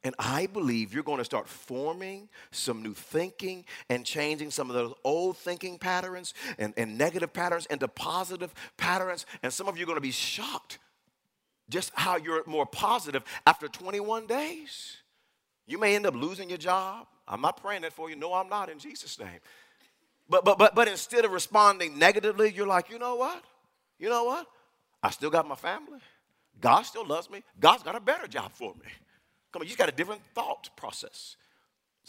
And 0.02 0.14
I 0.18 0.46
believe 0.46 0.94
you're 0.94 1.02
going 1.02 1.18
to 1.18 1.24
start 1.24 1.46
forming 1.46 2.28
some 2.50 2.82
new 2.82 2.94
thinking 2.94 3.66
and 3.90 4.04
changing 4.04 4.50
some 4.50 4.70
of 4.70 4.74
those 4.74 4.94
old 5.04 5.36
thinking 5.36 5.78
patterns 5.78 6.32
and, 6.58 6.72
and 6.76 6.96
negative 6.96 7.32
patterns 7.32 7.66
into 7.66 7.86
positive 7.86 8.54
patterns. 8.78 9.26
And 9.42 9.52
some 9.52 9.68
of 9.68 9.76
you 9.76 9.84
are 9.84 9.86
going 9.86 9.96
to 9.96 10.00
be 10.00 10.10
shocked 10.10 10.78
just 11.68 11.92
how 11.94 12.16
you're 12.16 12.42
more 12.46 12.66
positive 12.66 13.22
after 13.46 13.68
21 13.68 14.26
days. 14.26 14.96
You 15.66 15.78
may 15.78 15.94
end 15.94 16.06
up 16.06 16.14
losing 16.14 16.48
your 16.48 16.58
job. 16.58 17.06
I'm 17.28 17.42
not 17.42 17.62
praying 17.62 17.82
that 17.82 17.92
for 17.92 18.10
you. 18.10 18.16
No, 18.16 18.32
I'm 18.32 18.48
not 18.48 18.70
in 18.70 18.78
Jesus' 18.78 19.18
name. 19.18 19.38
But 20.28 20.44
but 20.44 20.58
but 20.58 20.74
but 20.74 20.88
instead 20.88 21.24
of 21.24 21.32
responding 21.32 21.98
negatively, 21.98 22.52
you're 22.52 22.66
like, 22.66 22.88
you 22.88 22.98
know 22.98 23.16
what? 23.16 23.44
You 23.98 24.08
know 24.08 24.24
what? 24.24 24.46
I 25.02 25.10
still 25.10 25.30
got 25.30 25.46
my 25.46 25.54
family. 25.54 25.98
God 26.60 26.82
still 26.82 27.06
loves 27.06 27.30
me. 27.30 27.42
God's 27.58 27.82
got 27.82 27.96
a 27.96 28.00
better 28.00 28.26
job 28.26 28.52
for 28.52 28.74
me. 28.74 28.90
Come 29.52 29.62
on, 29.62 29.68
you 29.68 29.76
got 29.76 29.88
a 29.88 29.92
different 29.92 30.22
thought 30.34 30.70
process 30.76 31.36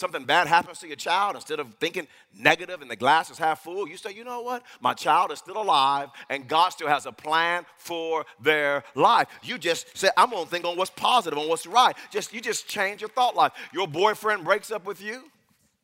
something 0.01 0.25
bad 0.25 0.48
happens 0.48 0.79
to 0.79 0.88
your 0.88 0.95
child, 0.98 1.36
instead 1.36 1.60
of 1.60 1.74
thinking 1.75 2.07
negative 2.38 2.81
and 2.81 2.89
the 2.89 2.95
glass 2.95 3.29
is 3.29 3.38
half 3.38 3.63
full, 3.63 3.88
you 3.88 3.95
say, 3.95 4.12
you 4.12 4.24
know 4.24 4.41
what? 4.41 4.63
My 4.81 4.93
child 4.93 5.31
is 5.31 5.39
still 5.39 5.62
alive 5.62 6.10
and 6.29 6.48
God 6.48 6.69
still 6.69 6.88
has 6.88 7.05
a 7.05 7.12
plan 7.12 7.65
for 7.77 8.25
their 8.41 8.83
life. 8.95 9.27
You 9.43 9.57
just 9.57 9.95
say, 9.98 10.10
I'm 10.17 10.31
gonna 10.31 10.48
think 10.48 10.65
on 10.65 10.75
what's 10.75 10.91
positive, 10.91 11.38
on 11.38 11.48
what's 11.48 11.67
right. 11.67 11.95
Just 12.12 12.33
you 12.33 12.41
just 12.41 12.67
change 12.67 13.01
your 13.01 13.12
thought 13.12 13.36
life. 13.36 13.53
Your 13.71 13.88
boyfriend 13.88 14.43
breaks 14.43 14.71
up 14.71 14.86
with 14.86 15.01
you. 15.01 15.24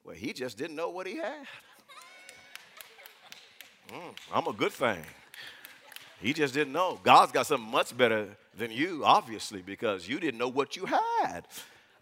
Well, 0.03 0.15
he 0.15 0.33
just 0.33 0.57
didn't 0.57 0.75
know 0.75 0.89
what 0.89 1.05
he 1.05 1.17
had. 1.17 1.45
Mm, 3.89 4.15
I'm 4.33 4.47
a 4.47 4.53
good 4.53 4.73
thing. 4.73 4.99
He 6.19 6.33
just 6.33 6.53
didn't 6.53 6.73
know. 6.73 6.99
God's 7.03 7.31
got 7.31 7.47
something 7.47 7.69
much 7.69 7.95
better 7.95 8.27
than 8.57 8.71
you, 8.71 9.03
obviously, 9.05 9.61
because 9.61 10.07
you 10.07 10.19
didn't 10.19 10.39
know 10.39 10.47
what 10.47 10.75
you 10.75 10.85
had. 10.85 11.47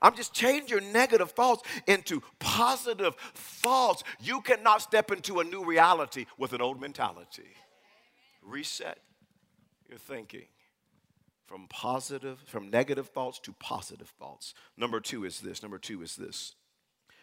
I'm 0.02 0.16
just 0.16 0.34
changing 0.34 0.70
your 0.70 0.82
negative 0.82 1.32
thoughts 1.32 1.64
into 1.88 2.22
positive 2.40 3.16
thoughts. 3.34 4.04
You 4.22 4.42
cannot 4.42 4.82
step 4.82 5.12
into 5.12 5.40
a 5.40 5.44
new 5.44 5.66
reality 5.66 6.26
with 6.38 6.54
an 6.54 6.62
old 6.62 6.80
mentality. 6.80 7.56
Reset 8.42 9.00
your 9.90 9.98
thinking 9.98 10.46
from 11.46 11.68
positive, 11.68 12.40
from 12.48 12.70
negative 12.70 13.10
thoughts 13.10 13.40
to 13.40 13.54
positive 13.54 14.10
thoughts. 14.20 14.54
Number 14.78 15.00
two 15.00 15.26
is 15.26 15.40
this. 15.40 15.62
Number 15.62 15.78
two 15.78 16.02
is 16.02 16.16
this. 16.16 16.56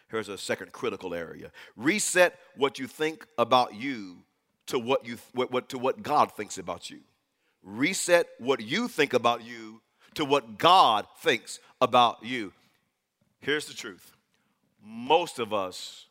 Here's 0.09 0.29
a 0.29 0.37
second 0.37 0.71
critical 0.71 1.13
area. 1.13 1.51
Reset 1.75 2.37
what 2.55 2.79
you 2.79 2.87
think 2.87 3.25
about 3.37 3.73
you 3.73 4.17
to 4.67 4.79
what 4.79 5.05
you 5.05 5.17
what, 5.33 5.51
what 5.51 5.69
to 5.69 5.77
what 5.77 6.01
God 6.01 6.31
thinks 6.31 6.57
about 6.57 6.89
you. 6.89 6.99
Reset 7.63 8.27
what 8.39 8.61
you 8.61 8.87
think 8.87 9.13
about 9.13 9.43
you 9.43 9.81
to 10.15 10.25
what 10.25 10.57
God 10.57 11.05
thinks 11.19 11.59
about 11.81 12.23
you. 12.23 12.53
Here's 13.39 13.65
the 13.65 13.73
truth. 13.73 14.15
Most 14.85 15.39
of 15.39 15.53
us 15.53 16.07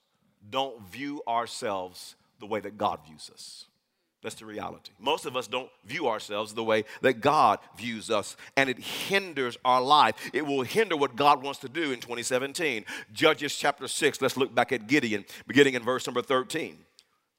don't 0.48 0.82
view 0.88 1.22
ourselves 1.28 2.16
the 2.40 2.46
way 2.46 2.60
that 2.60 2.76
God 2.76 3.00
views 3.06 3.30
us. 3.32 3.66
That's 4.22 4.36
the 4.36 4.46
reality. 4.46 4.92
Most 5.00 5.26
of 5.26 5.36
us 5.36 5.48
don't 5.48 5.68
view 5.84 6.08
ourselves 6.08 6.54
the 6.54 6.62
way 6.62 6.84
that 7.00 7.14
God 7.14 7.58
views 7.76 8.08
us, 8.08 8.36
and 8.56 8.70
it 8.70 8.78
hinders 8.78 9.58
our 9.64 9.82
life. 9.82 10.30
It 10.32 10.46
will 10.46 10.62
hinder 10.62 10.96
what 10.96 11.16
God 11.16 11.42
wants 11.42 11.58
to 11.60 11.68
do 11.68 11.90
in 11.90 11.98
2017. 11.98 12.84
Judges 13.12 13.56
chapter 13.56 13.88
6, 13.88 14.22
let's 14.22 14.36
look 14.36 14.54
back 14.54 14.70
at 14.70 14.86
Gideon, 14.86 15.24
beginning 15.48 15.74
in 15.74 15.82
verse 15.82 16.06
number 16.06 16.22
13. 16.22 16.78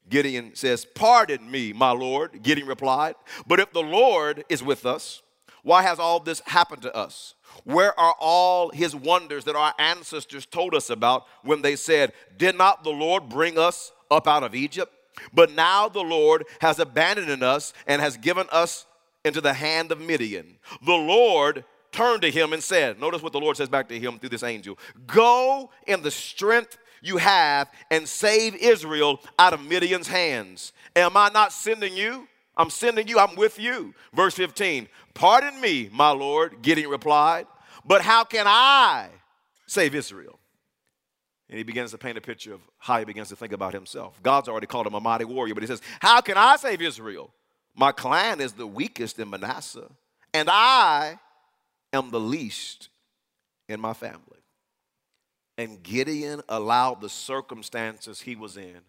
Gideon 0.09 0.51
says, 0.53 0.85
Pardon 0.85 1.49
me, 1.49 1.73
my 1.73 1.91
Lord. 1.91 2.43
Gideon 2.43 2.67
replied, 2.67 3.15
But 3.47 3.59
if 3.59 3.71
the 3.71 3.81
Lord 3.83 4.43
is 4.49 4.63
with 4.63 4.85
us, 4.85 5.21
why 5.63 5.83
has 5.83 5.99
all 5.99 6.19
this 6.19 6.41
happened 6.45 6.81
to 6.83 6.95
us? 6.95 7.35
Where 7.63 7.97
are 7.99 8.15
all 8.19 8.69
his 8.69 8.95
wonders 8.95 9.45
that 9.45 9.55
our 9.55 9.73
ancestors 9.79 10.45
told 10.45 10.75
us 10.75 10.89
about 10.89 11.25
when 11.43 11.61
they 11.61 11.75
said, 11.75 12.13
Did 12.37 12.57
not 12.57 12.83
the 12.83 12.89
Lord 12.89 13.29
bring 13.29 13.57
us 13.57 13.91
up 14.11 14.27
out 14.27 14.43
of 14.43 14.55
Egypt? 14.55 14.93
But 15.33 15.51
now 15.51 15.87
the 15.87 16.01
Lord 16.01 16.45
has 16.59 16.79
abandoned 16.79 17.43
us 17.43 17.73
and 17.87 18.01
has 18.01 18.17
given 18.17 18.47
us 18.51 18.85
into 19.23 19.41
the 19.41 19.53
hand 19.53 19.91
of 19.91 20.01
Midian. 20.01 20.57
The 20.85 20.93
Lord 20.93 21.63
turned 21.91 22.23
to 22.23 22.31
him 22.31 22.51
and 22.51 22.61
said, 22.61 22.99
Notice 22.99 23.21
what 23.21 23.31
the 23.31 23.39
Lord 23.39 23.55
says 23.55 23.69
back 23.69 23.87
to 23.89 23.99
him 23.99 24.19
through 24.19 24.29
this 24.29 24.43
angel 24.43 24.77
Go 25.07 25.69
in 25.87 26.01
the 26.01 26.11
strength 26.11 26.77
you 27.03 27.17
have 27.17 27.69
and 27.91 28.07
save 28.07 28.55
Israel 28.55 29.19
out 29.37 29.53
of 29.53 29.63
Midian's 29.63 30.07
hands. 30.07 30.73
Am 30.95 31.15
I 31.15 31.29
not 31.29 31.51
sending 31.51 31.95
you? 31.95 32.27
I'm 32.55 32.69
sending 32.69 33.07
you, 33.07 33.19
I'm 33.19 33.35
with 33.35 33.59
you. 33.59 33.93
Verse 34.13 34.33
15 34.35 34.87
Pardon 35.13 35.59
me, 35.59 35.89
my 35.91 36.09
Lord, 36.09 36.61
Gideon 36.61 36.89
replied, 36.89 37.45
but 37.85 38.01
how 38.01 38.23
can 38.23 38.45
I 38.47 39.09
save 39.67 39.93
Israel? 39.93 40.39
And 41.49 41.57
he 41.57 41.63
begins 41.63 41.91
to 41.91 41.97
paint 41.97 42.17
a 42.17 42.21
picture 42.21 42.53
of 42.53 42.61
how 42.79 42.97
he 42.99 43.05
begins 43.05 43.29
to 43.29 43.35
think 43.35 43.53
about 43.53 43.73
himself. 43.73 44.19
God's 44.23 44.47
already 44.47 44.65
called 44.65 44.87
him 44.87 44.93
a 44.93 44.99
mighty 44.99 45.25
warrior, 45.25 45.53
but 45.53 45.61
he 45.61 45.67
says, 45.67 45.81
How 45.99 46.21
can 46.21 46.37
I 46.37 46.55
save 46.55 46.81
Israel? 46.81 47.33
My 47.75 47.91
clan 47.91 48.39
is 48.39 48.53
the 48.53 48.67
weakest 48.67 49.19
in 49.19 49.29
Manasseh, 49.29 49.89
and 50.33 50.47
I 50.49 51.19
am 51.91 52.11
the 52.11 52.19
least 52.19 52.89
in 53.67 53.79
my 53.79 53.93
family. 53.93 54.42
And 55.57 55.81
Gideon 55.83 56.41
allowed 56.49 57.01
the 57.01 57.09
circumstances 57.09 58.21
he 58.21 58.35
was 58.35 58.57
in 58.57 58.81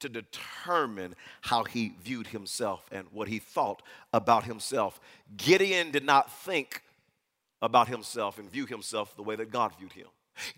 to 0.00 0.08
determine 0.08 1.14
how 1.40 1.64
he 1.64 1.94
viewed 2.02 2.28
himself 2.28 2.86
and 2.92 3.06
what 3.12 3.28
he 3.28 3.38
thought 3.38 3.82
about 4.12 4.44
himself. 4.44 5.00
Gideon 5.36 5.90
did 5.90 6.04
not 6.04 6.32
think 6.32 6.82
about 7.60 7.88
himself 7.88 8.38
and 8.38 8.50
view 8.50 8.66
himself 8.66 9.16
the 9.16 9.22
way 9.22 9.34
that 9.36 9.50
God 9.50 9.72
viewed 9.78 9.92
him. 9.92 10.06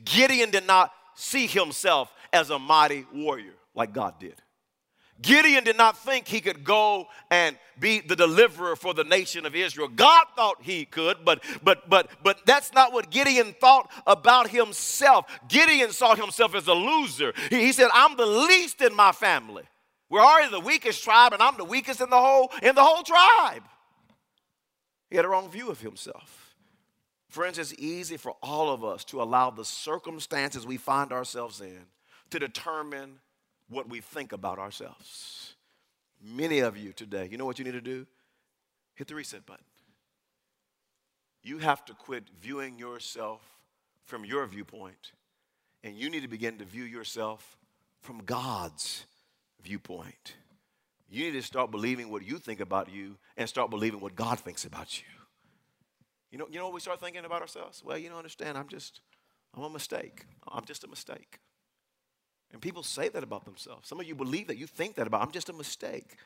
Gideon 0.04 0.50
did 0.50 0.66
not 0.66 0.92
see 1.14 1.46
himself 1.46 2.12
as 2.32 2.50
a 2.50 2.58
mighty 2.58 3.06
warrior 3.12 3.54
like 3.74 3.92
God 3.92 4.18
did. 4.18 4.34
Gideon 5.22 5.64
did 5.64 5.76
not 5.76 5.98
think 5.98 6.26
he 6.26 6.40
could 6.40 6.64
go 6.64 7.06
and 7.30 7.58
be 7.78 8.00
the 8.00 8.16
deliverer 8.16 8.76
for 8.76 8.94
the 8.94 9.04
nation 9.04 9.44
of 9.44 9.54
Israel. 9.54 9.88
God 9.88 10.26
thought 10.36 10.62
he 10.62 10.84
could, 10.84 11.24
but 11.24 11.42
but 11.62 11.88
but 11.90 12.08
but 12.22 12.40
that's 12.46 12.72
not 12.72 12.92
what 12.92 13.10
Gideon 13.10 13.54
thought 13.60 13.90
about 14.06 14.50
himself. 14.50 15.26
Gideon 15.48 15.92
saw 15.92 16.14
himself 16.14 16.54
as 16.54 16.66
a 16.68 16.74
loser. 16.74 17.32
He, 17.50 17.60
he 17.66 17.72
said, 17.72 17.88
"I'm 17.92 18.16
the 18.16 18.26
least 18.26 18.80
in 18.80 18.94
my 18.94 19.12
family. 19.12 19.64
We're 20.08 20.20
already 20.20 20.50
the 20.50 20.60
weakest 20.60 21.04
tribe, 21.04 21.32
and 21.32 21.42
I'm 21.42 21.56
the 21.56 21.64
weakest 21.64 22.00
in 22.00 22.10
the 22.10 22.18
whole 22.18 22.50
in 22.62 22.74
the 22.74 22.84
whole 22.84 23.02
tribe." 23.02 23.62
He 25.10 25.16
had 25.16 25.24
a 25.24 25.28
wrong 25.28 25.50
view 25.50 25.70
of 25.70 25.80
himself. 25.80 26.54
Friends, 27.28 27.58
it's 27.58 27.74
easy 27.74 28.16
for 28.16 28.36
all 28.42 28.70
of 28.70 28.84
us 28.84 29.04
to 29.06 29.22
allow 29.22 29.50
the 29.50 29.64
circumstances 29.64 30.66
we 30.66 30.76
find 30.76 31.12
ourselves 31.12 31.60
in 31.60 31.86
to 32.30 32.38
determine 32.38 33.20
what 33.70 33.88
we 33.88 34.00
think 34.00 34.32
about 34.32 34.58
ourselves. 34.58 35.54
Many 36.22 36.58
of 36.58 36.76
you 36.76 36.92
today, 36.92 37.28
you 37.30 37.38
know 37.38 37.46
what 37.46 37.58
you 37.58 37.64
need 37.64 37.72
to 37.72 37.80
do? 37.80 38.06
Hit 38.94 39.08
the 39.08 39.14
reset 39.14 39.46
button. 39.46 39.64
You 41.42 41.58
have 41.58 41.84
to 41.86 41.94
quit 41.94 42.24
viewing 42.42 42.78
yourself 42.78 43.40
from 44.04 44.24
your 44.24 44.46
viewpoint, 44.46 45.12
and 45.82 45.96
you 45.96 46.10
need 46.10 46.22
to 46.22 46.28
begin 46.28 46.58
to 46.58 46.64
view 46.64 46.84
yourself 46.84 47.56
from 48.02 48.18
God's 48.24 49.06
viewpoint. 49.62 50.34
You 51.08 51.24
need 51.24 51.32
to 51.32 51.42
start 51.42 51.70
believing 51.70 52.10
what 52.10 52.24
you 52.24 52.38
think 52.38 52.60
about 52.60 52.92
you 52.92 53.16
and 53.36 53.48
start 53.48 53.70
believing 53.70 54.00
what 54.00 54.14
God 54.14 54.38
thinks 54.38 54.64
about 54.64 54.98
you. 54.98 55.06
You 56.30 56.38
know, 56.38 56.46
you 56.50 56.58
know 56.58 56.66
what 56.66 56.74
we 56.74 56.80
start 56.80 57.00
thinking 57.00 57.24
about 57.24 57.40
ourselves? 57.42 57.82
Well, 57.84 57.98
you 57.98 58.08
don't 58.08 58.18
understand. 58.18 58.56
I'm 58.56 58.68
just, 58.68 59.00
I'm 59.54 59.62
a 59.62 59.70
mistake. 59.70 60.26
I'm 60.46 60.64
just 60.64 60.84
a 60.84 60.88
mistake. 60.88 61.40
And 62.52 62.60
people 62.60 62.82
say 62.82 63.08
that 63.08 63.22
about 63.22 63.44
themselves. 63.44 63.88
Some 63.88 64.00
of 64.00 64.06
you 64.06 64.14
believe 64.14 64.48
that. 64.48 64.56
You 64.56 64.66
think 64.66 64.96
that 64.96 65.06
about, 65.06 65.22
I'm 65.22 65.30
just 65.30 65.48
a 65.48 65.52
mistake. 65.52 66.16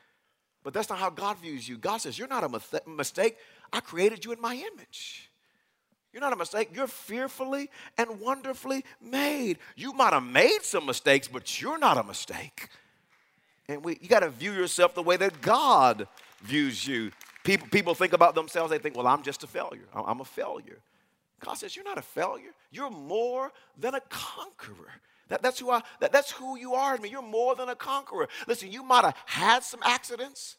But 0.63 0.73
that's 0.73 0.89
not 0.89 0.97
how 0.97 1.11
God 1.11 1.37
views 1.37 1.69
you. 1.69 1.77
God 1.77 1.97
says, 1.97 2.17
You're 2.17 2.27
not 2.27 2.43
a 2.43 2.89
mistake. 2.89 3.37
I 3.71 3.79
created 3.79 4.25
you 4.25 4.31
in 4.31 4.41
my 4.41 4.55
image. 4.55 5.29
You're 6.11 6.21
not 6.21 6.33
a 6.33 6.37
mistake. 6.37 6.69
You're 6.73 6.87
fearfully 6.87 7.69
and 7.97 8.21
wonderfully 8.21 8.85
made. 9.01 9.59
You 9.75 9.93
might 9.93 10.13
have 10.13 10.23
made 10.23 10.59
some 10.63 10.85
mistakes, 10.85 11.27
but 11.27 11.61
you're 11.61 11.77
not 11.77 11.97
a 11.97 12.03
mistake. 12.03 12.69
And 13.67 13.83
we, 13.83 13.99
you 14.01 14.07
got 14.07 14.21
to 14.21 14.29
view 14.29 14.53
yourself 14.53 14.95
the 14.95 15.03
way 15.03 15.17
that 15.17 15.41
God 15.41 16.07
views 16.41 16.87
you. 16.87 17.11
People, 17.43 17.67
people 17.69 17.93
think 17.93 18.13
about 18.13 18.33
themselves, 18.33 18.71
they 18.71 18.77
think, 18.77 18.95
well, 18.95 19.07
I'm 19.07 19.23
just 19.23 19.43
a 19.43 19.47
failure. 19.47 19.85
I'm 19.93 20.21
a 20.21 20.25
failure. 20.25 20.79
God 21.41 21.55
says, 21.55 21.75
You're 21.75 21.85
not 21.85 21.97
a 21.97 22.01
failure. 22.01 22.51
You're 22.71 22.89
more 22.89 23.51
than 23.77 23.93
a 23.93 24.01
conqueror. 24.09 24.93
That, 25.29 25.41
that's, 25.41 25.59
who 25.59 25.71
I, 25.71 25.81
that, 25.99 26.11
that's 26.11 26.31
who 26.31 26.57
you 26.57 26.75
are 26.75 26.95
to 26.95 27.01
me. 27.01 27.09
You're 27.09 27.21
more 27.21 27.55
than 27.55 27.69
a 27.69 27.75
conqueror. 27.75 28.27
Listen, 28.47 28.71
you 28.71 28.83
might 28.83 29.05
have 29.05 29.15
had 29.25 29.63
some 29.63 29.81
accidents, 29.83 30.57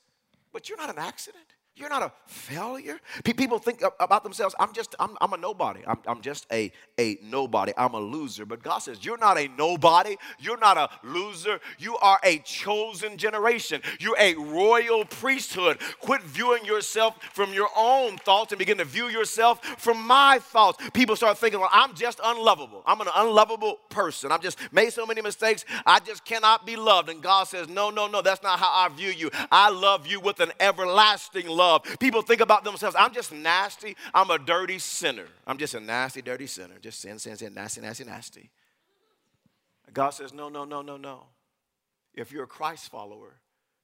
but 0.53 0.69
you're 0.69 0.79
not 0.79 0.91
an 0.91 0.99
accident. 0.99 1.45
You're 1.79 1.91
not 1.91 2.03
a 2.03 2.13
failure. 2.25 2.99
People 3.23 3.59
think 3.59 3.83
about 4.01 4.23
themselves, 4.23 4.55
I'm 4.59 4.73
just, 4.73 4.95
I'm, 4.99 5.15
I'm 5.21 5.35
a 5.35 5.37
nobody. 5.37 5.81
I'm, 5.87 5.99
I'm 6.07 6.23
just 6.23 6.47
a, 6.51 6.73
a 6.99 7.19
nobody. 7.23 7.75
I'm 7.77 7.93
a 7.93 8.01
loser. 8.01 8.47
But 8.47 8.63
God 8.63 8.79
says, 8.79 9.05
You're 9.05 9.19
not 9.19 9.37
a 9.37 9.49
nobody. 9.49 10.17
You're 10.39 10.57
not 10.57 10.79
a 10.79 10.89
loser. 11.05 11.61
You 11.79 11.99
are 11.99 12.19
a 12.25 12.39
chosen 12.39 13.19
generation. 13.19 13.83
You're 14.01 14.17
a 14.19 14.35
royal 14.37 15.05
priesthood. 15.05 15.79
Quit 16.01 16.23
viewing 16.23 16.65
yourself 16.65 17.23
from 17.35 17.53
your 17.53 17.69
own 17.77 18.17
thoughts 18.17 18.53
and 18.53 18.59
begin 18.59 18.79
to 18.79 18.87
view 18.87 19.09
yourself 19.09 19.63
from 19.79 20.07
my 20.07 20.39
thoughts. 20.41 20.83
People 20.95 21.15
start 21.15 21.37
thinking, 21.37 21.61
Well, 21.61 21.69
I'm 21.71 21.95
just 21.95 22.21
unlovable. 22.25 22.85
I'm 22.87 23.03
an 23.03 23.09
unlovable 23.15 23.81
person. 23.91 24.33
I've 24.33 24.41
just 24.41 24.59
made 24.73 24.95
so 24.95 25.05
many 25.05 25.21
mistakes. 25.21 25.67
I 25.85 26.01
just 26.01 26.25
cannot 26.25 26.65
be 26.65 26.77
loved. 26.77 27.11
And 27.11 27.23
God 27.23 27.45
says, 27.49 27.69
No, 27.69 27.91
no, 27.91 28.07
no, 28.07 28.23
that's 28.23 28.43
not 28.43 28.59
how 28.59 28.71
I 28.73 28.89
view 28.89 29.11
you. 29.11 29.31
I 29.53 29.69
love 29.69 30.07
you 30.07 30.21
with 30.21 30.41
an 30.41 30.53
everlasting 30.59 31.47
love 31.49 31.66
love. 31.67 31.99
People 31.99 32.23
think 32.23 32.41
about 32.41 32.65
themselves, 32.65 32.97
I'm 32.99 33.13
just 33.13 33.33
nasty. 33.33 33.97
I'm 34.15 34.31
a 34.31 34.39
dirty 34.39 34.79
sinner. 34.79 35.27
I'm 35.47 35.59
just 35.59 35.75
a 35.75 35.81
nasty, 35.81 36.23
dirty 36.23 36.47
sinner. 36.47 36.75
Just 36.81 37.01
sin, 37.01 37.19
sin, 37.19 37.37
sin, 37.37 37.55
nasty, 37.55 37.81
nasty, 37.81 38.05
nasty. 38.05 38.51
God 39.93 40.11
says, 40.11 40.33
no, 40.33 40.49
no, 40.49 40.65
no, 40.65 40.83
no, 40.83 40.97
no. 40.97 41.25
If 42.15 42.33
you're 42.33 42.45
a 42.45 42.49
Christ 42.49 42.91
follower, 42.91 43.35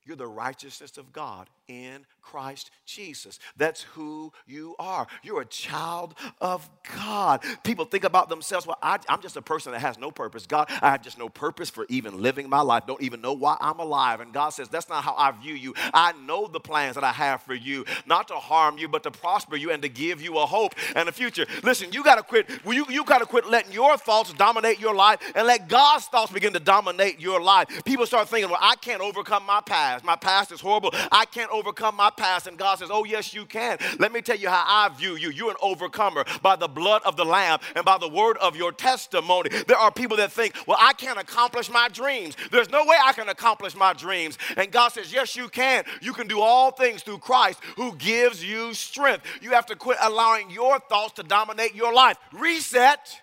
you're 0.05 0.17
the 0.17 0.27
righteousness 0.27 0.99
of 0.99 1.13
God 1.13 1.49
in 1.69 2.05
Christ 2.21 2.71
Jesus. 2.87 3.39
That's 3.57 3.83
who 3.83 4.33
you 4.47 4.75
are. 4.79 5.07
You're 5.23 5.43
a 5.43 5.47
child 5.47 6.15
of 6.41 6.69
God. 6.97 7.45
People 7.65 7.85
think 7.85 8.05
about 8.05 8.29
themselves, 8.29 8.67
well, 8.67 8.79
I, 8.83 8.99
am 9.09 9.21
just 9.21 9.37
a 9.37 9.43
person 9.43 9.73
that 9.73 9.81
has 9.81 9.99
no 9.99 10.11
purpose. 10.11 10.47
God, 10.47 10.69
I 10.81 10.91
have 10.91 11.03
just 11.03 11.19
no 11.19 11.29
purpose 11.29 11.71
for 11.71 11.87
even 11.89 12.21
living 12.21 12.49
my 12.49 12.61
life. 12.61 12.85
Don't 12.87 13.03
even 13.03 13.21
know 13.21 13.33
why 13.33 13.57
I'm 13.61 13.79
alive. 13.79 14.21
And 14.21 14.33
God 14.33 14.51
says, 14.51 14.69
that's 14.69 14.89
not 14.89 15.05
how 15.05 15.15
I 15.17 15.31
view 15.33 15.55
you. 15.55 15.75
I 15.95 16.13
know 16.13 16.47
the 16.47 16.61
plans 16.61 16.95
that 16.95 17.05
I 17.05 17.13
have 17.13 17.43
for 17.43 17.55
you, 17.55 17.85
not 18.07 18.29
to 18.29 18.35
harm 18.35 18.79
you, 18.79 18.89
but 18.89 19.03
to 19.05 19.11
prosper 19.11 19.57
you 19.57 19.71
and 19.71 19.83
to 19.83 19.89
give 19.89 20.21
you 20.23 20.39
a 20.39 20.47
hope 20.47 20.75
and 20.95 21.09
a 21.09 21.13
future. 21.13 21.47
Listen, 21.63 21.93
you 21.93 22.05
got 22.05 22.17
to 22.17 22.23
quit. 22.23 22.49
Well, 22.65 22.75
you, 22.75 22.87
you 22.89 23.05
got 23.05 23.19
to 23.19 23.27
quit 23.27 23.47
letting 23.47 23.73
your 23.73 23.97
thoughts 23.97 24.33
dominate 24.33 24.81
your 24.81 24.95
life 24.95 25.21
and 25.35 25.47
let 25.47 25.69
God's 25.69 26.07
thoughts 26.07 26.33
begin 26.33 26.53
to 26.53 26.61
dominate 26.61 27.21
your 27.21 27.41
life. 27.41 27.69
People 27.85 28.07
start 28.07 28.29
thinking, 28.29 28.51
well, 28.51 28.61
I 28.61 28.77
can't 28.77 29.01
overcome 29.01 29.45
my 29.47 29.61
past. 29.61 29.92
My 30.05 30.17
past 30.17 30.53
is 30.53 30.61
horrible. 30.61 30.91
I 31.11 31.25
can't 31.27 31.51
overcome 31.51 31.97
my 31.97 32.11
past. 32.11 32.47
And 32.47 32.57
God 32.57 32.79
says, 32.79 32.89
Oh, 32.91 33.05
yes, 33.05 33.35
you 33.35 33.45
can. 33.45 33.79
Let 33.99 34.13
me 34.13 34.23
tell 34.23 34.37
you 34.37 34.49
how 34.49 34.65
I 34.67 34.89
view 34.95 35.17
you. 35.17 35.31
You're 35.31 35.51
an 35.51 35.57
overcomer 35.61 36.25
by 36.43 36.57
the 36.57 36.69
blood 36.69 37.03
of 37.05 37.17
the 37.17 37.25
Lamb 37.25 37.59
and 37.75 37.85
by 37.85 37.99
the 37.99 38.09
word 38.09 38.37
of 38.39 38.57
your 38.57 38.73
testimony. 38.73 39.51
There 39.67 39.77
are 39.77 39.91
people 39.91 40.17
that 40.19 40.33
think, 40.33 40.55
Well, 40.67 40.79
I 40.81 40.93
can't 40.93 41.19
accomplish 41.19 41.71
my 41.71 41.89
dreams. 41.89 42.37
There's 42.51 42.71
no 42.71 42.85
way 42.85 42.97
I 43.03 43.13
can 43.13 43.29
accomplish 43.29 43.75
my 43.75 43.93
dreams. 43.93 44.39
And 44.57 44.71
God 44.71 44.89
says, 44.89 45.13
Yes, 45.13 45.37
you 45.37 45.49
can. 45.49 45.85
You 46.01 46.13
can 46.13 46.27
do 46.27 46.41
all 46.41 46.71
things 46.71 47.03
through 47.03 47.19
Christ 47.19 47.61
who 47.77 47.95
gives 47.97 48.45
you 48.45 48.75
strength. 48.75 49.27
You 49.41 49.51
have 49.51 49.67
to 49.67 49.77
quit 49.77 49.99
allowing 50.01 50.51
your 50.51 50.79
thoughts 50.81 51.15
to 51.15 51.23
dominate 51.23 51.75
your 51.75 51.93
life. 51.93 52.17
Reset. 52.33 53.21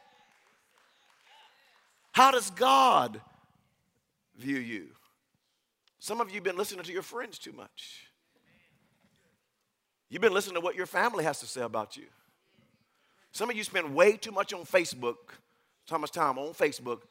How 2.12 2.32
does 2.32 2.50
God 2.52 3.22
view 4.38 4.58
you? 4.58 4.88
Some 6.00 6.22
of 6.22 6.30
you 6.30 6.36
have 6.36 6.44
been 6.44 6.58
listening 6.58 6.84
to 6.84 6.92
your 6.92 7.02
friends 7.02 7.38
too 7.38 7.52
much. 7.52 8.06
You've 10.10 10.22
been 10.22 10.34
listening 10.34 10.56
to 10.56 10.62
what 10.62 10.76
your 10.76 10.86
family 10.86 11.24
has 11.24 11.40
to 11.42 11.46
say 11.46 11.62
about 11.62 11.96
you. 11.98 12.06
Some 13.32 13.50
of 13.50 13.56
you 13.56 13.64
spend 13.64 13.94
way 13.94 14.18
too 14.18 14.32
much 14.32 14.54
on 14.54 14.62
Facebook, 14.62 15.18
too 15.86 16.00
much 16.00 16.12
time 16.12 16.38
on 16.40 16.54
Facebook, 16.54 17.02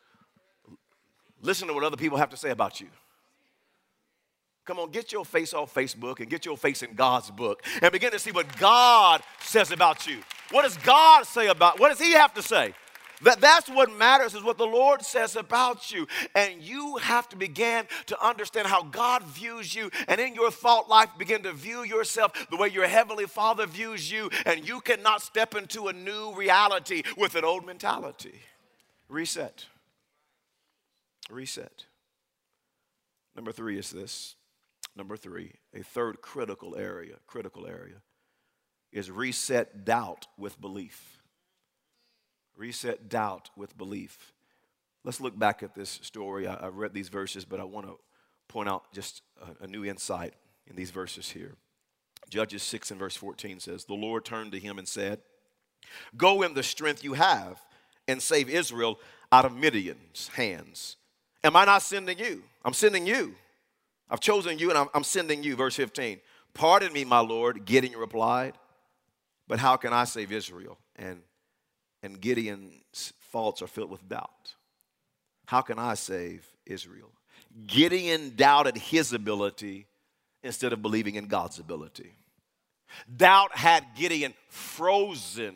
listening 1.41 1.69
to 1.69 1.75
what 1.75 1.85
other 1.85 1.97
people 1.97 2.19
have 2.19 2.31
to 2.31 2.37
say 2.37 2.51
about 2.51 2.81
you. 2.81 2.89
Come 4.65 4.81
on, 4.81 4.91
get 4.91 5.13
your 5.13 5.25
face 5.25 5.55
off 5.55 5.73
Facebook 5.73 6.21
and 6.21 6.29
get 6.29 6.45
your 6.45 6.57
face 6.57 6.83
in 6.83 6.95
God's 6.95 7.31
book 7.31 7.63
and 7.81 7.91
begin 7.93 8.11
to 8.11 8.19
see 8.19 8.33
what 8.33 8.55
God 8.59 9.23
says 9.41 9.71
about 9.71 10.07
you. 10.07 10.19
What 10.51 10.63
does 10.63 10.77
God 10.79 11.25
say 11.25 11.47
about? 11.47 11.79
What 11.79 11.89
does 11.89 12.01
He 12.01 12.13
have 12.13 12.35
to 12.35 12.43
say? 12.43 12.75
That, 13.23 13.41
that's 13.41 13.69
what 13.69 13.93
matters 13.97 14.35
is 14.35 14.43
what 14.43 14.59
the 14.59 14.67
Lord 14.67 15.03
says 15.03 15.37
about 15.37 15.91
you. 15.91 16.07
And 16.35 16.63
you 16.63 16.97
have 16.97 17.29
to 17.31 17.37
begin 17.37 17.87
to 18.07 18.27
understand 18.27 18.69
how 18.69 18.83
God 18.83 19.23
views 19.25 19.75
you. 19.75 19.91
And 20.07 20.21
in 20.21 20.35
your 20.35 20.51
thought 20.51 20.89
life, 20.89 21.11
begin 21.19 21.43
to 21.43 21.53
view 21.53 21.83
yourself 21.83 22.33
the 22.51 22.57
way 22.57 22.69
your 22.69 22.87
Heavenly 22.87 23.27
Father 23.27 23.67
views 23.67 24.11
you. 24.11 24.31
And 24.47 24.67
you 24.67 24.81
cannot 24.81 25.23
step 25.23 25.55
into 25.55 25.89
a 25.89 25.93
new 25.93 26.35
reality 26.35 27.03
with 27.17 27.35
an 27.35 27.45
old 27.45 27.67
mentality. 27.67 28.35
Reset. 29.09 29.67
Reset. 31.31 31.85
Number 33.35 33.53
three 33.53 33.79
is 33.79 33.91
this. 33.91 34.37
Number 34.97 35.17
three, 35.17 35.53
a 35.73 35.83
third 35.83 36.23
critical 36.23 36.75
area, 36.77 37.15
critical 37.27 37.67
area, 37.67 38.03
is 38.91 39.11
reset 39.11 39.85
doubt 39.85 40.27
with 40.37 40.61
belief. 40.61 41.18
Reset 42.59 43.09
doubt 43.09 43.51
with 43.57 43.79
belief. 43.79 44.33
Let's 45.05 45.21
look 45.21 45.39
back 45.39 45.63
at 45.63 45.77
this 45.77 46.01
story. 46.03 46.49
I, 46.49 46.65
have 46.65 46.77
read 46.77 46.93
these 46.93 47.09
verses, 47.09 47.45
but 47.45 47.61
I 47.61 47.65
want 47.65 47.87
to 47.87 47.99
point 48.49 48.69
out 48.69 48.93
just 48.93 49.23
a, 49.41 49.65
a 49.65 49.67
new 49.69 49.85
insight 49.85 50.35
in 50.67 50.75
these 50.75 50.91
verses 50.91 51.31
here. 51.31 51.55
Judges 52.29 52.65
6 52.65 52.91
and 52.91 52.99
verse 52.99 53.17
14 53.17 53.61
says, 53.61 53.85
The 53.85 53.95
Lord 53.95 54.25
turned 54.25 54.51
to 54.53 54.59
him 54.59 54.77
and 54.77 54.89
said, 54.89 55.21
Go 56.17 56.43
in 56.43 56.55
the 56.55 56.65
strength 56.65 57.05
you 57.05 57.15
have 57.15 57.63
and 58.09 58.21
save 58.21 58.51
Israel 58.51 58.99
out 59.31 59.45
of 59.45 59.57
Midian's 59.57 60.29
hands. 60.35 60.97
Am 61.45 61.55
I 61.55 61.65
not 61.65 61.83
sending 61.83 62.19
you? 62.19 62.43
I'm 62.65 62.75
sending 62.75 63.07
you. 63.07 63.37
I've 64.11 64.21
chosen 64.21 64.59
you 64.59 64.71
and 64.71 64.79
I'm, 64.79 64.89
I'm 64.95 65.05
sending 65.05 65.45
you. 65.45 65.55
Verse 65.55 65.77
15. 65.77 66.19
Pardon 66.55 66.93
me, 66.93 67.05
my 67.05 67.21
Lord, 67.21 67.65
Gideon 67.65 67.99
replied, 67.99 68.55
but 69.47 69.61
how 69.61 69.77
can 69.77 69.93
I 69.93 70.05
save 70.05 70.33
Israel? 70.33 70.77
And 70.97 71.23
and 72.03 72.21
Gideon's 72.21 73.13
faults 73.19 73.63
are 73.63 73.67
filled 73.67 73.91
with 73.91 74.09
doubt. 74.09 74.55
How 75.47 75.61
can 75.63 75.79
I 75.79 75.95
save 75.95 76.47
Israel? 76.67 77.11
Gideon 77.67 78.35
doubted 78.37 78.77
his 78.77 79.13
ability 79.13 79.87
instead 80.43 80.73
of 80.73 80.83
believing 80.83 81.15
in 81.15 81.27
God's 81.27 81.59
ability. 81.59 82.13
Doubt 83.17 83.57
had 83.57 83.85
Gideon 83.97 84.35
frozen 84.49 85.55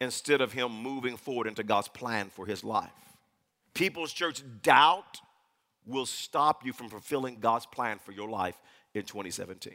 instead 0.00 0.40
of 0.40 0.52
him 0.52 0.72
moving 0.72 1.16
forward 1.16 1.46
into 1.46 1.62
God's 1.62 1.88
plan 1.88 2.30
for 2.30 2.46
his 2.46 2.64
life. 2.64 2.90
People's 3.74 4.12
church, 4.12 4.42
doubt 4.62 5.20
will 5.86 6.06
stop 6.06 6.64
you 6.64 6.72
from 6.72 6.88
fulfilling 6.88 7.38
God's 7.40 7.66
plan 7.66 7.98
for 7.98 8.12
your 8.12 8.28
life 8.28 8.60
in 8.94 9.02
2017. 9.02 9.74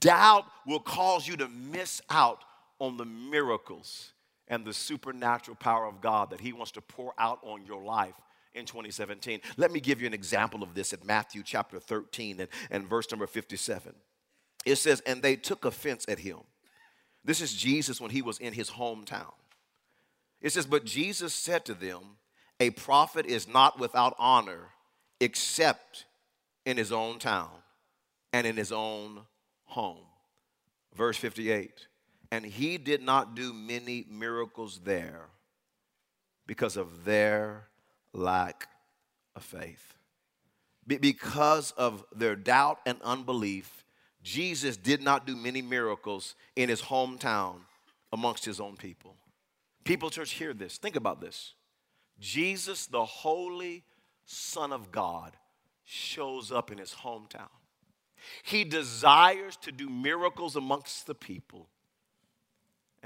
Doubt 0.00 0.44
will 0.66 0.80
cause 0.80 1.26
you 1.26 1.36
to 1.36 1.48
miss 1.48 2.02
out 2.10 2.44
on 2.78 2.96
the 2.96 3.04
miracles 3.04 4.12
and 4.48 4.64
the 4.64 4.72
supernatural 4.72 5.56
power 5.56 5.86
of 5.86 6.00
God 6.00 6.30
that 6.30 6.40
He 6.40 6.52
wants 6.52 6.72
to 6.72 6.80
pour 6.80 7.14
out 7.18 7.38
on 7.42 7.64
your 7.64 7.82
life 7.82 8.14
in 8.54 8.64
2017. 8.64 9.40
Let 9.56 9.70
me 9.70 9.80
give 9.80 10.00
you 10.00 10.06
an 10.06 10.14
example 10.14 10.62
of 10.62 10.74
this 10.74 10.92
at 10.92 11.04
Matthew 11.04 11.42
chapter 11.44 11.78
13 11.78 12.40
and, 12.40 12.48
and 12.70 12.88
verse 12.88 13.10
number 13.10 13.26
57. 13.26 13.94
It 14.64 14.76
says, 14.76 15.00
And 15.06 15.22
they 15.22 15.36
took 15.36 15.64
offense 15.64 16.04
at 16.08 16.18
him. 16.18 16.38
This 17.24 17.40
is 17.40 17.52
Jesus 17.52 18.00
when 18.00 18.10
he 18.10 18.22
was 18.22 18.38
in 18.38 18.52
his 18.52 18.70
hometown. 18.70 19.34
It 20.40 20.52
says, 20.52 20.66
But 20.66 20.84
Jesus 20.84 21.34
said 21.34 21.64
to 21.66 21.74
them, 21.74 22.18
A 22.60 22.70
prophet 22.70 23.26
is 23.26 23.46
not 23.46 23.78
without 23.78 24.14
honor 24.18 24.70
except 25.20 26.04
in 26.64 26.76
his 26.76 26.92
own 26.92 27.18
town 27.18 27.50
and 28.32 28.46
in 28.46 28.56
his 28.56 28.72
own 28.72 29.20
home. 29.64 30.04
Verse 30.94 31.16
58 31.16 31.86
and 32.30 32.44
he 32.44 32.78
did 32.78 33.02
not 33.02 33.34
do 33.34 33.52
many 33.52 34.06
miracles 34.10 34.80
there 34.84 35.26
because 36.46 36.76
of 36.76 37.04
their 37.04 37.68
lack 38.12 38.68
of 39.34 39.42
faith. 39.42 39.94
Because 40.86 41.72
of 41.72 42.04
their 42.14 42.36
doubt 42.36 42.78
and 42.86 42.98
unbelief, 43.02 43.84
Jesus 44.22 44.76
did 44.76 45.02
not 45.02 45.26
do 45.26 45.36
many 45.36 45.62
miracles 45.62 46.36
in 46.54 46.68
his 46.68 46.82
hometown 46.82 47.56
amongst 48.12 48.44
his 48.44 48.60
own 48.60 48.76
people. 48.76 49.16
People, 49.84 50.10
church, 50.10 50.32
hear 50.32 50.54
this. 50.54 50.78
Think 50.78 50.96
about 50.96 51.20
this. 51.20 51.54
Jesus, 52.18 52.86
the 52.86 53.04
holy 53.04 53.84
Son 54.24 54.72
of 54.72 54.90
God, 54.90 55.36
shows 55.84 56.50
up 56.50 56.72
in 56.72 56.78
his 56.78 56.92
hometown. 56.92 57.48
He 58.42 58.64
desires 58.64 59.56
to 59.58 59.72
do 59.72 59.88
miracles 59.88 60.56
amongst 60.56 61.06
the 61.06 61.14
people 61.14 61.68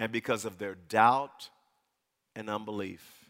and 0.01 0.11
because 0.11 0.47
of 0.47 0.57
their 0.57 0.77
doubt 0.89 1.51
and 2.35 2.49
unbelief, 2.49 3.27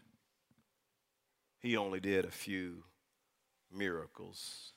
he 1.59 1.75
only 1.75 1.99
did 1.99 2.23
a 2.23 2.31
few 2.31 2.85
miracles 3.75 4.71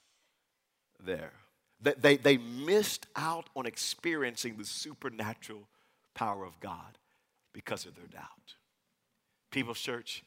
there. 0.98 1.32
They, 1.80 1.94
they, 1.96 2.16
they 2.16 2.36
missed 2.36 3.06
out 3.14 3.48
on 3.54 3.64
experiencing 3.64 4.56
the 4.56 4.64
supernatural 4.64 5.68
power 6.14 6.44
of 6.44 6.58
God 6.58 6.98
because 7.52 7.86
of 7.86 7.94
their 7.94 8.08
doubt. 8.08 8.56
People's 9.52 9.80
Church, 9.80 10.24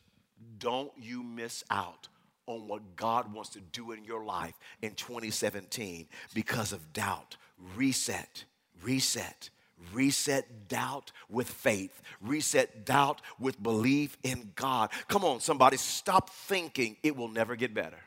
don't 0.59 0.91
you 0.97 1.21
miss 1.21 1.65
out 1.69 2.07
on 2.45 2.69
what 2.69 2.95
God 2.95 3.33
wants 3.33 3.49
to 3.51 3.59
do 3.59 3.91
in 3.91 4.05
your 4.05 4.23
life 4.23 4.53
in 4.81 4.93
2017 4.93 6.07
because 6.33 6.71
of 6.71 6.93
doubt. 6.93 7.35
Reset, 7.75 8.45
reset, 8.81 9.49
Reset 9.93 10.67
doubt 10.67 11.11
with 11.29 11.49
faith. 11.49 12.01
Reset 12.21 12.85
doubt 12.85 13.21
with 13.39 13.61
belief 13.61 14.17
in 14.23 14.51
God. 14.55 14.89
Come 15.07 15.23
on, 15.23 15.39
somebody, 15.39 15.77
stop 15.77 16.29
thinking 16.29 16.97
it 17.03 17.15
will 17.15 17.27
never 17.27 17.55
get 17.55 17.73
better. 17.73 17.99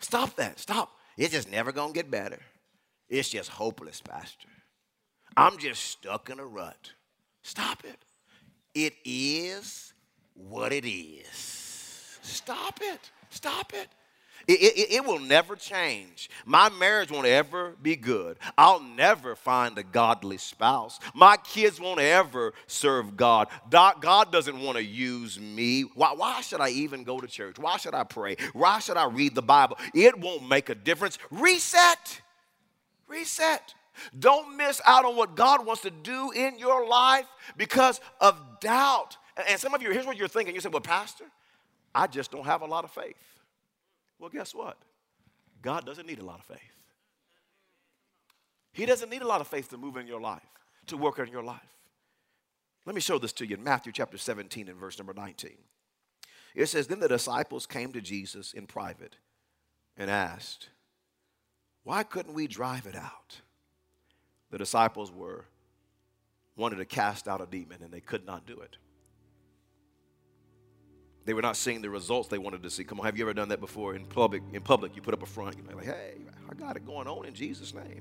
Stop 0.00 0.36
that. 0.36 0.58
Stop. 0.58 0.90
It's 1.16 1.32
just 1.32 1.50
never 1.50 1.72
going 1.72 1.92
to 1.92 1.94
get 1.94 2.10
better. 2.10 2.38
It's 3.08 3.28
just 3.28 3.50
hopeless, 3.50 4.00
Pastor. 4.00 4.48
I'm 5.36 5.58
just 5.58 5.84
stuck 5.84 6.30
in 6.30 6.38
a 6.38 6.46
rut. 6.46 6.92
Stop 7.42 7.84
it. 7.84 7.98
It 8.74 8.94
is 9.04 9.92
what 10.34 10.72
it 10.72 10.86
is. 10.86 12.18
Stop 12.22 12.80
it. 12.82 13.10
Stop 13.30 13.72
it. 13.74 13.88
It, 14.48 14.62
it, 14.62 14.92
it, 14.94 15.04
will 15.04 15.18
never 15.18 15.56
change. 15.56 16.30
My 16.46 16.70
marriage 16.70 17.10
won't 17.10 17.26
ever 17.26 17.76
be 17.82 17.96
good. 17.96 18.38
I'll 18.56 18.80
never 18.80 19.36
find 19.36 19.76
a 19.76 19.82
godly 19.82 20.38
spouse. 20.38 20.98
My 21.14 21.36
kids 21.36 21.78
won't 21.78 22.00
ever 22.00 22.54
serve 22.66 23.14
God. 23.14 23.48
God 23.70 24.32
doesn't 24.32 24.58
want 24.58 24.78
to 24.78 24.82
use 24.82 25.38
me. 25.38 25.82
Why, 25.82 26.14
why 26.14 26.40
should 26.40 26.62
I 26.62 26.70
even 26.70 27.04
go 27.04 27.20
to 27.20 27.26
church? 27.26 27.58
Why 27.58 27.76
should 27.76 27.92
I 27.92 28.04
pray? 28.04 28.36
Why 28.54 28.78
should 28.78 28.96
I 28.96 29.04
read 29.04 29.34
the 29.34 29.42
Bible? 29.42 29.76
It 29.94 30.18
won't 30.18 30.48
make 30.48 30.70
a 30.70 30.74
difference. 30.74 31.18
Reset. 31.30 32.22
Reset. 33.06 33.74
Don't 34.18 34.56
miss 34.56 34.80
out 34.86 35.04
on 35.04 35.14
what 35.14 35.36
God 35.36 35.66
wants 35.66 35.82
to 35.82 35.90
do 35.90 36.30
in 36.30 36.58
your 36.58 36.88
life 36.88 37.26
because 37.58 38.00
of 38.18 38.40
doubt. 38.60 39.18
And 39.46 39.60
some 39.60 39.74
of 39.74 39.82
you, 39.82 39.90
here's 39.90 40.06
what 40.06 40.16
you're 40.16 40.26
thinking. 40.26 40.54
You 40.54 40.62
say, 40.62 40.70
Well, 40.70 40.80
Pastor, 40.80 41.24
I 41.94 42.06
just 42.06 42.30
don't 42.30 42.46
have 42.46 42.62
a 42.62 42.66
lot 42.66 42.84
of 42.84 42.90
faith. 42.90 43.16
Well, 44.18 44.30
guess 44.30 44.54
what? 44.54 44.78
God 45.62 45.86
doesn't 45.86 46.06
need 46.06 46.18
a 46.18 46.24
lot 46.24 46.38
of 46.38 46.44
faith. 46.44 46.78
He 48.72 48.86
doesn't 48.86 49.10
need 49.10 49.22
a 49.22 49.26
lot 49.26 49.40
of 49.40 49.48
faith 49.48 49.70
to 49.70 49.78
move 49.78 49.96
in 49.96 50.06
your 50.06 50.20
life, 50.20 50.42
to 50.86 50.96
work 50.96 51.18
in 51.18 51.28
your 51.28 51.42
life. 51.42 51.60
Let 52.86 52.94
me 52.94 53.00
show 53.00 53.18
this 53.18 53.32
to 53.34 53.46
you 53.46 53.56
in 53.56 53.64
Matthew 53.64 53.92
chapter 53.92 54.16
17 54.16 54.68
and 54.68 54.78
verse 54.78 54.98
number 54.98 55.12
19. 55.12 55.50
It 56.54 56.66
says, 56.66 56.86
Then 56.86 57.00
the 57.00 57.08
disciples 57.08 57.66
came 57.66 57.92
to 57.92 58.00
Jesus 58.00 58.52
in 58.52 58.66
private 58.66 59.16
and 59.96 60.10
asked, 60.10 60.70
Why 61.82 62.02
couldn't 62.02 62.34
we 62.34 62.46
drive 62.46 62.86
it 62.86 62.96
out? 62.96 63.40
The 64.50 64.58
disciples 64.58 65.12
were 65.12 65.44
wanted 66.56 66.76
to 66.76 66.84
cast 66.84 67.28
out 67.28 67.40
a 67.40 67.46
demon 67.46 67.82
and 67.82 67.92
they 67.92 68.00
could 68.00 68.26
not 68.26 68.46
do 68.46 68.60
it. 68.60 68.76
They 71.28 71.34
were 71.34 71.42
not 71.42 71.58
seeing 71.58 71.82
the 71.82 71.90
results 71.90 72.30
they 72.30 72.38
wanted 72.38 72.62
to 72.62 72.70
see. 72.70 72.84
Come 72.84 73.00
on, 73.00 73.04
have 73.04 73.18
you 73.18 73.24
ever 73.24 73.34
done 73.34 73.50
that 73.50 73.60
before 73.60 73.94
in 73.94 74.06
public? 74.06 74.42
In 74.54 74.62
public, 74.62 74.96
you 74.96 75.02
put 75.02 75.12
up 75.12 75.22
a 75.22 75.26
front, 75.26 75.56
you're 75.58 75.76
like, 75.76 75.84
hey, 75.84 76.14
I 76.50 76.54
got 76.54 76.74
it 76.74 76.86
going 76.86 77.06
on 77.06 77.26
in 77.26 77.34
Jesus' 77.34 77.74
name. 77.74 78.00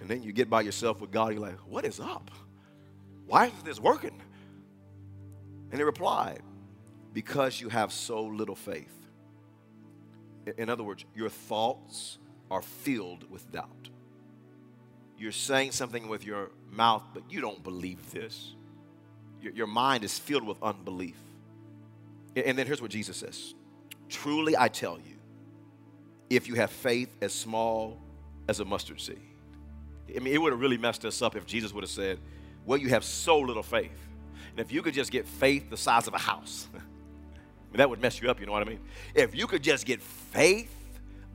And 0.00 0.08
then 0.08 0.22
you 0.22 0.32
get 0.32 0.48
by 0.48 0.60
yourself 0.60 1.00
with 1.00 1.10
God, 1.10 1.32
you're 1.32 1.42
like, 1.42 1.58
what 1.66 1.84
is 1.84 1.98
up? 1.98 2.30
Why 3.26 3.46
isn't 3.46 3.64
this 3.64 3.80
working? 3.80 4.22
And 5.72 5.80
he 5.80 5.82
replied, 5.82 6.42
because 7.12 7.60
you 7.60 7.70
have 7.70 7.92
so 7.92 8.22
little 8.22 8.54
faith. 8.54 8.94
In 10.56 10.68
other 10.68 10.84
words, 10.84 11.04
your 11.12 11.30
thoughts 11.30 12.18
are 12.52 12.62
filled 12.62 13.28
with 13.32 13.50
doubt. 13.50 13.88
You're 15.18 15.32
saying 15.32 15.72
something 15.72 16.06
with 16.06 16.24
your 16.24 16.52
mouth, 16.70 17.02
but 17.14 17.24
you 17.28 17.40
don't 17.40 17.64
believe 17.64 18.12
this. 18.12 18.54
Your, 19.42 19.52
your 19.54 19.66
mind 19.66 20.04
is 20.04 20.16
filled 20.20 20.46
with 20.46 20.62
unbelief. 20.62 21.16
And 22.36 22.58
then 22.58 22.66
here's 22.66 22.82
what 22.82 22.90
Jesus 22.90 23.16
says 23.16 23.54
Truly 24.08 24.56
I 24.56 24.68
tell 24.68 24.98
you, 24.98 25.16
if 26.30 26.48
you 26.48 26.54
have 26.54 26.70
faith 26.70 27.14
as 27.20 27.32
small 27.32 27.98
as 28.48 28.60
a 28.60 28.64
mustard 28.64 29.00
seed. 29.00 29.20
I 30.14 30.18
mean, 30.18 30.34
it 30.34 30.40
would 30.40 30.52
have 30.52 30.60
really 30.60 30.76
messed 30.76 31.04
us 31.04 31.22
up 31.22 31.36
if 31.36 31.46
Jesus 31.46 31.72
would 31.72 31.82
have 31.82 31.90
said, 31.90 32.18
Well, 32.66 32.78
you 32.78 32.88
have 32.90 33.04
so 33.04 33.38
little 33.38 33.62
faith. 33.62 33.90
And 34.50 34.60
if 34.60 34.70
you 34.70 34.82
could 34.82 34.94
just 34.94 35.10
get 35.10 35.26
faith 35.26 35.70
the 35.70 35.76
size 35.76 36.06
of 36.06 36.14
a 36.14 36.18
house, 36.18 36.68
I 36.74 36.78
mean, 36.78 37.78
that 37.78 37.90
would 37.90 38.00
mess 38.00 38.20
you 38.20 38.30
up, 38.30 38.38
you 38.38 38.46
know 38.46 38.52
what 38.52 38.62
I 38.62 38.70
mean? 38.70 38.80
If 39.14 39.34
you 39.34 39.46
could 39.46 39.62
just 39.62 39.84
get 39.84 40.00
faith 40.00 40.70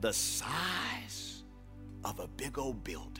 the 0.00 0.12
size 0.12 1.42
of 2.04 2.18
a 2.18 2.26
big 2.28 2.58
old 2.58 2.82
building, 2.82 3.10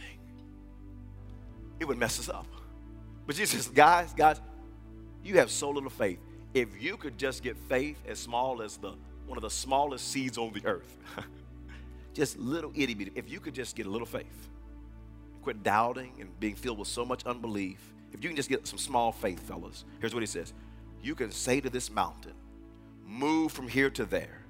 it 1.78 1.84
would 1.86 1.98
mess 1.98 2.18
us 2.18 2.28
up. 2.28 2.46
But 3.26 3.36
Jesus 3.36 3.64
says, 3.64 3.74
guys, 3.74 4.14
guys, 4.14 4.40
you 5.22 5.36
have 5.38 5.50
so 5.50 5.70
little 5.70 5.90
faith. 5.90 6.18
If 6.54 6.82
you 6.82 6.96
could 6.96 7.16
just 7.16 7.42
get 7.42 7.56
faith 7.56 7.98
as 8.08 8.18
small 8.18 8.62
as 8.62 8.76
the 8.76 8.94
one 9.26 9.38
of 9.38 9.42
the 9.42 9.50
smallest 9.50 10.10
seeds 10.10 10.36
on 10.36 10.52
the 10.52 10.66
earth, 10.66 10.96
just 12.14 12.36
little 12.38 12.72
itty 12.74 12.94
bitty, 12.94 13.12
if 13.14 13.30
you 13.30 13.38
could 13.38 13.54
just 13.54 13.76
get 13.76 13.86
a 13.86 13.90
little 13.90 14.06
faith, 14.06 14.48
quit 15.42 15.62
doubting 15.62 16.12
and 16.18 16.38
being 16.40 16.56
filled 16.56 16.78
with 16.78 16.88
so 16.88 17.04
much 17.04 17.24
unbelief, 17.24 17.78
if 18.12 18.24
you 18.24 18.28
can 18.28 18.36
just 18.36 18.48
get 18.48 18.66
some 18.66 18.78
small 18.78 19.12
faith, 19.12 19.40
fellas, 19.40 19.84
here's 20.00 20.12
what 20.12 20.22
he 20.22 20.26
says. 20.26 20.52
You 21.02 21.14
can 21.14 21.30
say 21.30 21.60
to 21.60 21.70
this 21.70 21.90
mountain, 21.90 22.34
move 23.06 23.52
from 23.52 23.68
here 23.68 23.90
to 23.90 24.04
there, 24.04 24.40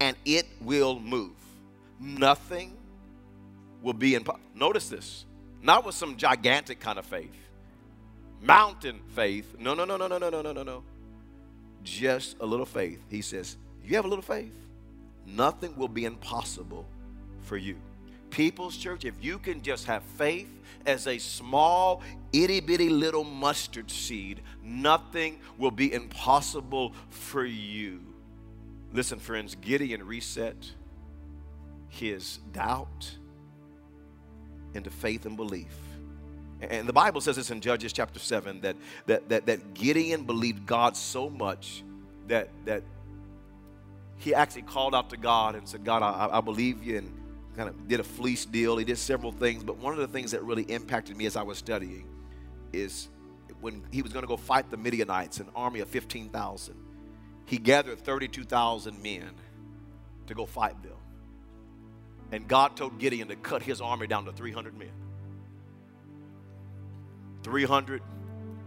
and 0.00 0.16
it 0.24 0.46
will 0.62 0.98
move. 0.98 1.32
Nothing 2.00 2.76
will 3.82 3.92
be 3.92 4.14
impossible. 4.14 4.44
Notice 4.54 4.88
this, 4.88 5.26
not 5.62 5.84
with 5.84 5.94
some 5.94 6.16
gigantic 6.16 6.80
kind 6.80 6.98
of 6.98 7.04
faith, 7.04 7.30
mountain 8.40 9.00
faith. 9.14 9.54
No, 9.58 9.74
no, 9.74 9.84
no, 9.84 9.96
no, 9.96 10.08
no, 10.08 10.18
no, 10.18 10.30
no, 10.30 10.42
no, 10.42 10.52
no, 10.52 10.62
no. 10.62 10.82
Just 11.84 12.36
a 12.40 12.46
little 12.46 12.66
faith. 12.66 13.00
He 13.08 13.22
says, 13.22 13.56
You 13.84 13.96
have 13.96 14.04
a 14.04 14.08
little 14.08 14.22
faith, 14.22 14.54
nothing 15.26 15.76
will 15.76 15.88
be 15.88 16.04
impossible 16.04 16.86
for 17.42 17.56
you. 17.56 17.76
People's 18.30 18.76
church, 18.76 19.04
if 19.04 19.14
you 19.22 19.38
can 19.38 19.62
just 19.62 19.86
have 19.86 20.02
faith 20.02 20.48
as 20.86 21.06
a 21.06 21.18
small, 21.18 22.02
itty 22.32 22.60
bitty 22.60 22.88
little 22.88 23.22
mustard 23.22 23.90
seed, 23.90 24.40
nothing 24.62 25.38
will 25.56 25.70
be 25.70 25.92
impossible 25.92 26.94
for 27.10 27.44
you. 27.44 28.00
Listen, 28.92 29.18
friends, 29.18 29.54
Gideon 29.54 30.04
reset 30.04 30.56
his 31.88 32.38
doubt 32.52 33.10
into 34.74 34.90
faith 34.90 35.26
and 35.26 35.36
belief. 35.36 35.83
And 36.70 36.88
the 36.88 36.92
Bible 36.92 37.20
says 37.20 37.36
this 37.36 37.50
in 37.50 37.60
Judges 37.60 37.92
chapter 37.92 38.18
7 38.18 38.60
that, 38.60 38.76
that, 39.06 39.28
that, 39.28 39.46
that 39.46 39.74
Gideon 39.74 40.24
believed 40.24 40.66
God 40.66 40.96
so 40.96 41.28
much 41.28 41.82
that, 42.28 42.48
that 42.64 42.82
he 44.16 44.34
actually 44.34 44.62
called 44.62 44.94
out 44.94 45.10
to 45.10 45.16
God 45.16 45.54
and 45.54 45.68
said, 45.68 45.84
God, 45.84 46.02
I, 46.02 46.38
I 46.38 46.40
believe 46.40 46.82
you. 46.82 46.98
And 46.98 47.20
kind 47.56 47.68
of 47.68 47.88
did 47.88 48.00
a 48.00 48.04
fleece 48.04 48.44
deal. 48.44 48.76
He 48.76 48.84
did 48.84 48.98
several 48.98 49.32
things, 49.32 49.62
but 49.62 49.76
one 49.78 49.92
of 49.92 50.00
the 50.00 50.08
things 50.08 50.32
that 50.32 50.42
really 50.42 50.64
impacted 50.64 51.16
me 51.16 51.26
as 51.26 51.36
I 51.36 51.42
was 51.42 51.58
studying 51.58 52.08
is 52.72 53.08
when 53.60 53.82
he 53.92 54.02
was 54.02 54.12
going 54.12 54.22
to 54.22 54.28
go 54.28 54.36
fight 54.36 54.70
the 54.70 54.76
Midianites, 54.76 55.38
an 55.38 55.48
army 55.54 55.80
of 55.80 55.88
15,000. 55.88 56.74
He 57.46 57.58
gathered 57.58 58.00
32,000 58.00 59.02
men 59.02 59.30
to 60.26 60.34
go 60.34 60.46
fight 60.46 60.82
them. 60.82 60.96
And 62.32 62.48
God 62.48 62.76
told 62.76 62.98
Gideon 62.98 63.28
to 63.28 63.36
cut 63.36 63.62
his 63.62 63.80
army 63.80 64.06
down 64.06 64.24
to 64.24 64.32
300 64.32 64.76
men. 64.76 64.90
300 67.44 68.02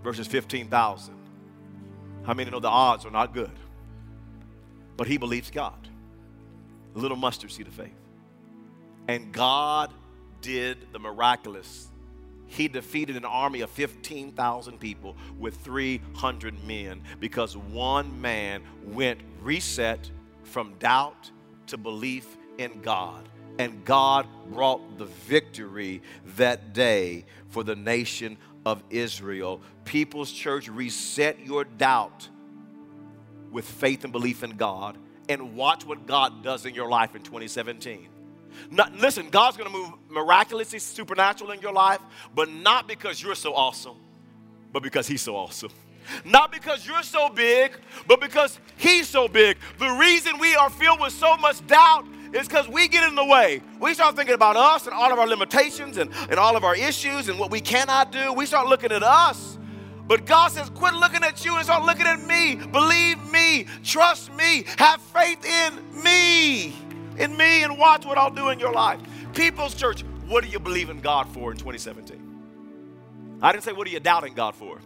versus 0.04 0.28
15,000. 0.28 1.16
How 2.24 2.34
many 2.34 2.50
know 2.50 2.60
the 2.60 2.70
odds 2.70 3.06
are 3.06 3.12
not 3.12 3.34
good? 3.34 3.52
But 4.96 5.08
he 5.08 5.18
believes 5.18 5.52
God. 5.52 5.88
A 6.96 7.00
little 7.00 7.18
mustard 7.18 7.52
seed 7.52 7.68
of 7.68 7.74
faith. 7.74 7.94
And 9.08 9.32
God 9.32 9.94
did 10.42 10.92
the 10.92 11.00
miraculous. 11.00 11.90
He 12.46 12.68
defeated 12.68 13.18
an 13.18 13.26
army 13.26 13.62
of 13.62 13.70
15,000 13.72 14.80
people 14.80 15.18
with 15.38 15.58
300 15.58 16.64
men 16.64 17.02
because 17.20 17.58
one 17.58 18.22
man 18.22 18.64
went 18.86 19.20
reset 19.42 20.10
from 20.44 20.74
doubt 20.80 21.32
to 21.68 21.78
belief 21.78 22.38
in 22.58 22.82
God. 22.82 23.28
And 23.60 23.84
God 23.86 24.28
brought 24.52 24.98
the 24.98 25.06
victory 25.06 26.02
that 26.36 26.74
day 26.74 27.26
for 27.50 27.64
the 27.64 27.76
nation 27.76 28.38
of 28.68 28.84
Israel. 28.90 29.62
People's 29.86 30.30
Church, 30.30 30.68
reset 30.68 31.40
your 31.40 31.64
doubt 31.64 32.28
with 33.50 33.64
faith 33.64 34.04
and 34.04 34.12
belief 34.12 34.44
in 34.44 34.58
God 34.58 34.98
and 35.30 35.56
watch 35.56 35.86
what 35.86 36.06
God 36.06 36.44
does 36.44 36.66
in 36.66 36.76
your 36.76 36.90
life 36.90 37.16
in 37.16 37.22
2017. 37.22 38.10
Not, 38.70 38.94
listen, 38.96 39.30
God's 39.30 39.56
to 39.56 39.70
move 39.70 39.92
miraculously, 40.10 40.80
supernatural 40.80 41.52
in 41.52 41.62
your 41.62 41.72
life, 41.72 42.02
but 42.36 42.50
not 42.50 42.90
because 42.90 43.24
you're 43.24 43.36
so 43.36 43.54
awesome, 43.54 43.96
but 44.74 44.84
because 44.84 45.08
He's 45.08 45.22
so 45.22 45.38
awesome. 45.38 45.72
Not 46.26 46.52
because 46.52 46.86
you're 46.86 47.04
so 47.04 47.30
big, 47.30 47.72
but 48.06 48.20
because 48.20 48.60
He's 48.76 49.08
so 49.08 49.30
big. 49.30 49.58
The 49.80 49.90
reason 49.92 50.40
we 50.40 50.56
are 50.56 50.70
filled 50.70 51.00
with 51.00 51.14
so 51.14 51.38
much 51.38 51.66
doubt 51.68 52.06
is 52.38 52.48
because 52.48 52.68
we 52.68 52.88
get 52.88 53.08
in 53.08 53.16
the 53.16 53.26
way. 53.26 53.62
We 53.80 53.94
start 53.94 54.16
thinking 54.16 54.36
about 54.36 54.56
us 54.56 54.86
and 54.86 54.94
all 54.94 55.12
of 55.12 55.20
our 55.20 55.28
limitations 55.28 55.98
and, 55.98 56.12
and 56.30 56.40
all 56.40 56.56
of 56.56 56.64
our 56.64 56.76
issues 56.76 57.30
and 57.30 57.40
what 57.40 57.52
we 57.52 57.62
cannot 57.62 58.12
do. 58.12 58.34
We 58.34 58.46
start 58.46 58.68
looking 58.68 58.92
at 58.92 59.04
us. 59.04 59.58
But 60.08 60.26
God 60.26 60.52
says, 60.52 60.70
quit 60.70 60.94
looking 60.94 61.24
at 61.24 61.44
you 61.44 61.56
and 61.56 61.66
start 61.66 61.84
looking 61.84 62.06
at 62.06 62.26
me. 62.26 62.56
Believe 62.56 63.20
me. 63.32 63.66
Trust 63.84 64.34
me. 64.34 64.66
Have 64.78 65.02
faith 65.02 65.44
in 65.46 66.02
me 66.04 66.74
in 67.18 67.36
me 67.36 67.64
and 67.64 67.78
watch 67.78 68.06
what 68.06 68.18
I'll 68.18 68.32
do 68.32 68.50
in 68.50 68.60
your 68.60 68.72
life. 68.72 69.00
People's 69.34 69.76
Church, 69.76 70.04
what 70.28 70.44
do 70.44 70.50
you 70.50 70.60
believe 70.60 70.90
in 70.90 71.00
God 71.00 71.28
for 71.30 71.52
in 71.52 71.58
2017? 71.58 73.40
I 73.42 73.52
didn't 73.52 73.64
say, 73.64 73.72
what 73.72 73.88
are 73.88 73.92
you 73.92 74.00
doubting 74.00 74.34
God 74.34 74.56
for? 74.56 74.80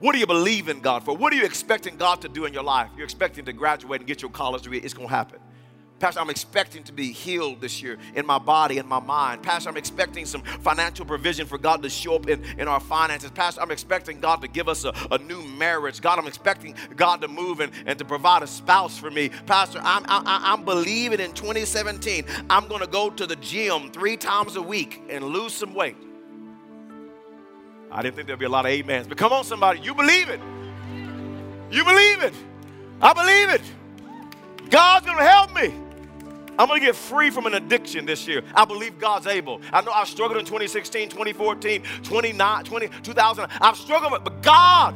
What 0.00 0.12
do 0.12 0.18
you 0.18 0.26
believe 0.26 0.68
in 0.68 0.80
God 0.80 1.04
for? 1.04 1.16
What 1.16 1.32
are 1.32 1.36
you 1.36 1.44
expecting 1.44 1.96
God 1.96 2.22
to 2.22 2.28
do 2.28 2.44
in 2.44 2.52
your 2.52 2.64
life? 2.64 2.90
You're 2.96 3.04
expecting 3.04 3.44
to 3.44 3.52
graduate 3.52 4.00
and 4.00 4.08
get 4.08 4.20
your 4.20 4.32
college 4.32 4.62
degree. 4.62 4.78
It's 4.78 4.94
going 4.94 5.08
to 5.08 5.14
happen. 5.14 5.38
Pastor, 6.02 6.18
I'm 6.18 6.30
expecting 6.30 6.82
to 6.82 6.92
be 6.92 7.12
healed 7.12 7.60
this 7.60 7.80
year 7.80 7.96
in 8.16 8.26
my 8.26 8.40
body 8.40 8.78
and 8.78 8.88
my 8.88 8.98
mind. 8.98 9.40
Pastor, 9.40 9.68
I'm 9.68 9.76
expecting 9.76 10.26
some 10.26 10.42
financial 10.42 11.06
provision 11.06 11.46
for 11.46 11.58
God 11.58 11.80
to 11.84 11.88
show 11.88 12.16
up 12.16 12.28
in, 12.28 12.42
in 12.58 12.66
our 12.66 12.80
finances. 12.80 13.30
Pastor, 13.30 13.60
I'm 13.60 13.70
expecting 13.70 14.18
God 14.18 14.40
to 14.40 14.48
give 14.48 14.68
us 14.68 14.84
a, 14.84 14.92
a 15.12 15.18
new 15.18 15.40
marriage. 15.44 16.00
God, 16.00 16.18
I'm 16.18 16.26
expecting 16.26 16.74
God 16.96 17.20
to 17.20 17.28
move 17.28 17.60
and, 17.60 17.70
and 17.86 18.00
to 18.00 18.04
provide 18.04 18.42
a 18.42 18.48
spouse 18.48 18.98
for 18.98 19.12
me. 19.12 19.28
Pastor, 19.46 19.78
I'm, 19.80 20.04
I, 20.08 20.40
I'm 20.52 20.64
believing 20.64 21.20
in 21.20 21.34
2017, 21.34 22.24
I'm 22.50 22.66
going 22.66 22.80
to 22.80 22.88
go 22.88 23.08
to 23.08 23.24
the 23.24 23.36
gym 23.36 23.92
three 23.92 24.16
times 24.16 24.56
a 24.56 24.62
week 24.62 25.00
and 25.08 25.22
lose 25.22 25.54
some 25.54 25.72
weight. 25.72 25.96
I 27.92 28.02
didn't 28.02 28.16
think 28.16 28.26
there'd 28.26 28.40
be 28.40 28.46
a 28.46 28.48
lot 28.48 28.66
of 28.66 28.72
amens, 28.72 29.06
but 29.06 29.18
come 29.18 29.32
on, 29.32 29.44
somebody, 29.44 29.78
you 29.78 29.94
believe 29.94 30.30
it. 30.30 30.40
You 31.70 31.84
believe 31.84 32.24
it. 32.24 32.34
I 33.00 33.12
believe 33.12 33.50
it. 33.50 34.68
God's 34.68 35.06
going 35.06 35.18
to 35.18 35.24
help 35.24 35.54
me. 35.54 35.81
I'm 36.58 36.68
going 36.68 36.80
to 36.80 36.86
get 36.86 36.96
free 36.96 37.30
from 37.30 37.46
an 37.46 37.54
addiction 37.54 38.04
this 38.04 38.26
year. 38.26 38.42
I 38.54 38.64
believe 38.64 38.98
God's 38.98 39.26
able. 39.26 39.60
I 39.72 39.80
know 39.80 39.92
I 39.92 40.04
struggled 40.04 40.38
in 40.38 40.44
2016, 40.44 41.08
2014, 41.08 41.82
29, 42.02 42.64
20, 42.64 42.88
2000. 43.02 43.46
I've 43.60 43.76
struggled, 43.76 44.24
but 44.24 44.42
God 44.42 44.94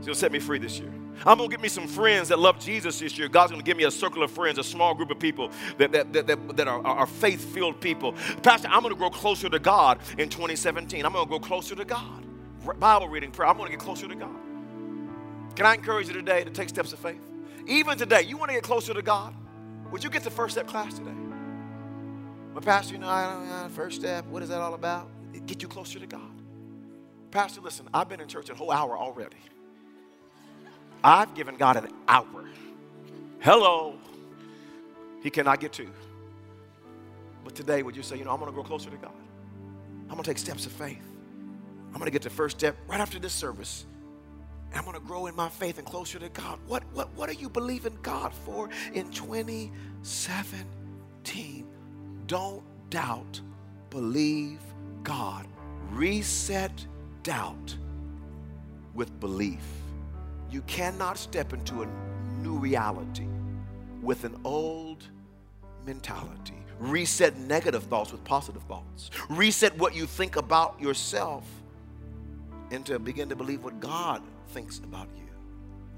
is 0.00 0.06
going 0.06 0.14
to 0.14 0.14
set 0.14 0.32
me 0.32 0.40
free 0.40 0.58
this 0.58 0.78
year. 0.78 0.92
I'm 1.24 1.38
going 1.38 1.48
to 1.48 1.54
get 1.54 1.62
me 1.62 1.68
some 1.68 1.86
friends 1.86 2.28
that 2.28 2.38
love 2.38 2.58
Jesus 2.58 2.98
this 2.98 3.16
year. 3.16 3.28
God's 3.28 3.52
going 3.52 3.62
to 3.62 3.64
give 3.64 3.76
me 3.76 3.84
a 3.84 3.90
circle 3.90 4.24
of 4.24 4.30
friends, 4.30 4.58
a 4.58 4.64
small 4.64 4.94
group 4.94 5.10
of 5.10 5.20
people 5.20 5.50
that, 5.78 5.92
that, 5.92 6.12
that, 6.12 6.26
that, 6.26 6.56
that 6.56 6.66
are, 6.66 6.84
are 6.84 7.06
faith 7.06 7.54
filled 7.54 7.80
people. 7.80 8.14
Pastor, 8.42 8.68
I'm 8.68 8.82
going 8.82 8.92
to 8.92 8.98
grow 8.98 9.10
closer 9.10 9.48
to 9.48 9.58
God 9.60 10.00
in 10.18 10.28
2017. 10.28 11.04
I'm 11.04 11.12
going 11.12 11.24
to 11.24 11.28
grow 11.28 11.38
closer 11.38 11.76
to 11.76 11.84
God. 11.84 12.24
Bible 12.78 13.08
reading, 13.08 13.30
prayer. 13.30 13.48
I'm 13.48 13.56
going 13.56 13.70
to 13.70 13.76
get 13.76 13.84
closer 13.84 14.08
to 14.08 14.14
God. 14.14 14.34
Can 15.54 15.66
I 15.66 15.74
encourage 15.74 16.08
you 16.08 16.14
today 16.14 16.44
to 16.44 16.50
take 16.50 16.68
steps 16.68 16.92
of 16.92 16.98
faith? 16.98 17.20
Even 17.66 17.98
today, 17.98 18.22
you 18.22 18.36
want 18.36 18.50
to 18.50 18.54
get 18.54 18.64
closer 18.64 18.94
to 18.94 19.02
God? 19.02 19.34
Would 19.92 20.02
you 20.02 20.08
get 20.08 20.24
the 20.24 20.30
first 20.30 20.54
step 20.54 20.66
class 20.66 20.94
today? 20.94 21.12
But 22.54 22.64
Pastor, 22.64 22.94
you 22.94 22.98
know, 22.98 23.08
I 23.08 23.34
don't 23.34 23.48
know, 23.48 23.68
first 23.68 24.00
step, 24.00 24.26
what 24.26 24.42
is 24.42 24.48
that 24.48 24.60
all 24.60 24.72
about? 24.74 25.08
It 25.34 25.44
get 25.46 25.62
you 25.62 25.68
closer 25.68 25.98
to 25.98 26.06
God. 26.06 26.30
Pastor, 27.30 27.60
listen, 27.60 27.88
I've 27.92 28.08
been 28.08 28.20
in 28.20 28.26
church 28.26 28.48
a 28.48 28.54
whole 28.54 28.70
hour 28.70 28.96
already. 28.96 29.36
I've 31.04 31.34
given 31.34 31.56
God 31.56 31.76
an 31.76 31.88
hour. 32.08 32.48
Hello. 33.40 33.96
He 35.22 35.30
cannot 35.30 35.60
get 35.60 35.72
to. 35.74 35.88
But 37.44 37.54
today, 37.54 37.82
would 37.82 37.96
you 37.96 38.02
say, 38.02 38.16
you 38.16 38.24
know, 38.24 38.30
I'm 38.30 38.38
going 38.38 38.50
to 38.50 38.54
grow 38.54 38.64
closer 38.64 38.88
to 38.88 38.96
God? 38.96 39.12
I'm 40.04 40.12
going 40.12 40.22
to 40.22 40.30
take 40.30 40.38
steps 40.38 40.64
of 40.64 40.72
faith. 40.72 41.04
I'm 41.88 41.98
going 41.98 42.06
to 42.06 42.10
get 42.10 42.22
the 42.22 42.30
first 42.30 42.58
step 42.58 42.76
right 42.86 43.00
after 43.00 43.18
this 43.18 43.32
service. 43.32 43.84
I'm 44.74 44.84
going 44.84 44.94
to 44.94 45.00
grow 45.00 45.26
in 45.26 45.36
my 45.36 45.48
faith 45.48 45.78
and 45.78 45.86
closer 45.86 46.18
to 46.18 46.28
God. 46.30 46.58
What, 46.66 46.82
what, 46.92 47.08
what 47.14 47.28
are 47.28 47.34
you 47.34 47.48
believing 47.48 47.96
God 48.02 48.32
for 48.32 48.68
in 48.94 49.10
2017? 49.10 51.66
Don't 52.26 52.62
doubt, 52.90 53.40
believe 53.90 54.60
God. 55.02 55.46
Reset 55.90 56.86
doubt 57.22 57.76
with 58.94 59.20
belief. 59.20 59.62
You 60.50 60.62
cannot 60.62 61.18
step 61.18 61.52
into 61.52 61.82
a 61.82 61.88
new 62.42 62.54
reality 62.54 63.26
with 64.02 64.24
an 64.24 64.36
old 64.44 65.04
mentality. 65.86 66.54
Reset 66.78 67.38
negative 67.38 67.84
thoughts 67.84 68.12
with 68.12 68.22
positive 68.24 68.62
thoughts. 68.64 69.10
Reset 69.30 69.76
what 69.78 69.94
you 69.94 70.06
think 70.06 70.36
about 70.36 70.80
yourself 70.80 71.44
and 72.70 72.84
to 72.86 72.98
begin 72.98 73.28
to 73.28 73.36
believe 73.36 73.62
what 73.62 73.78
God 73.80 74.22
thinks 74.52 74.78
about 74.78 75.08
you. 75.16 75.28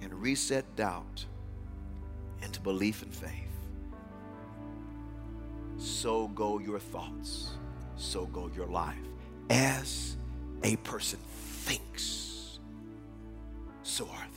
And 0.00 0.12
reset 0.14 0.64
doubt 0.76 1.24
into 2.42 2.60
belief 2.60 3.02
and 3.02 3.14
faith. 3.14 3.30
So 5.76 6.28
go 6.28 6.58
your 6.58 6.78
thoughts, 6.78 7.50
so 7.96 8.26
go 8.26 8.50
your 8.54 8.66
life. 8.66 8.96
As 9.50 10.16
a 10.62 10.76
person 10.76 11.18
thinks, 11.64 12.58
so 13.82 14.06
are. 14.06 14.33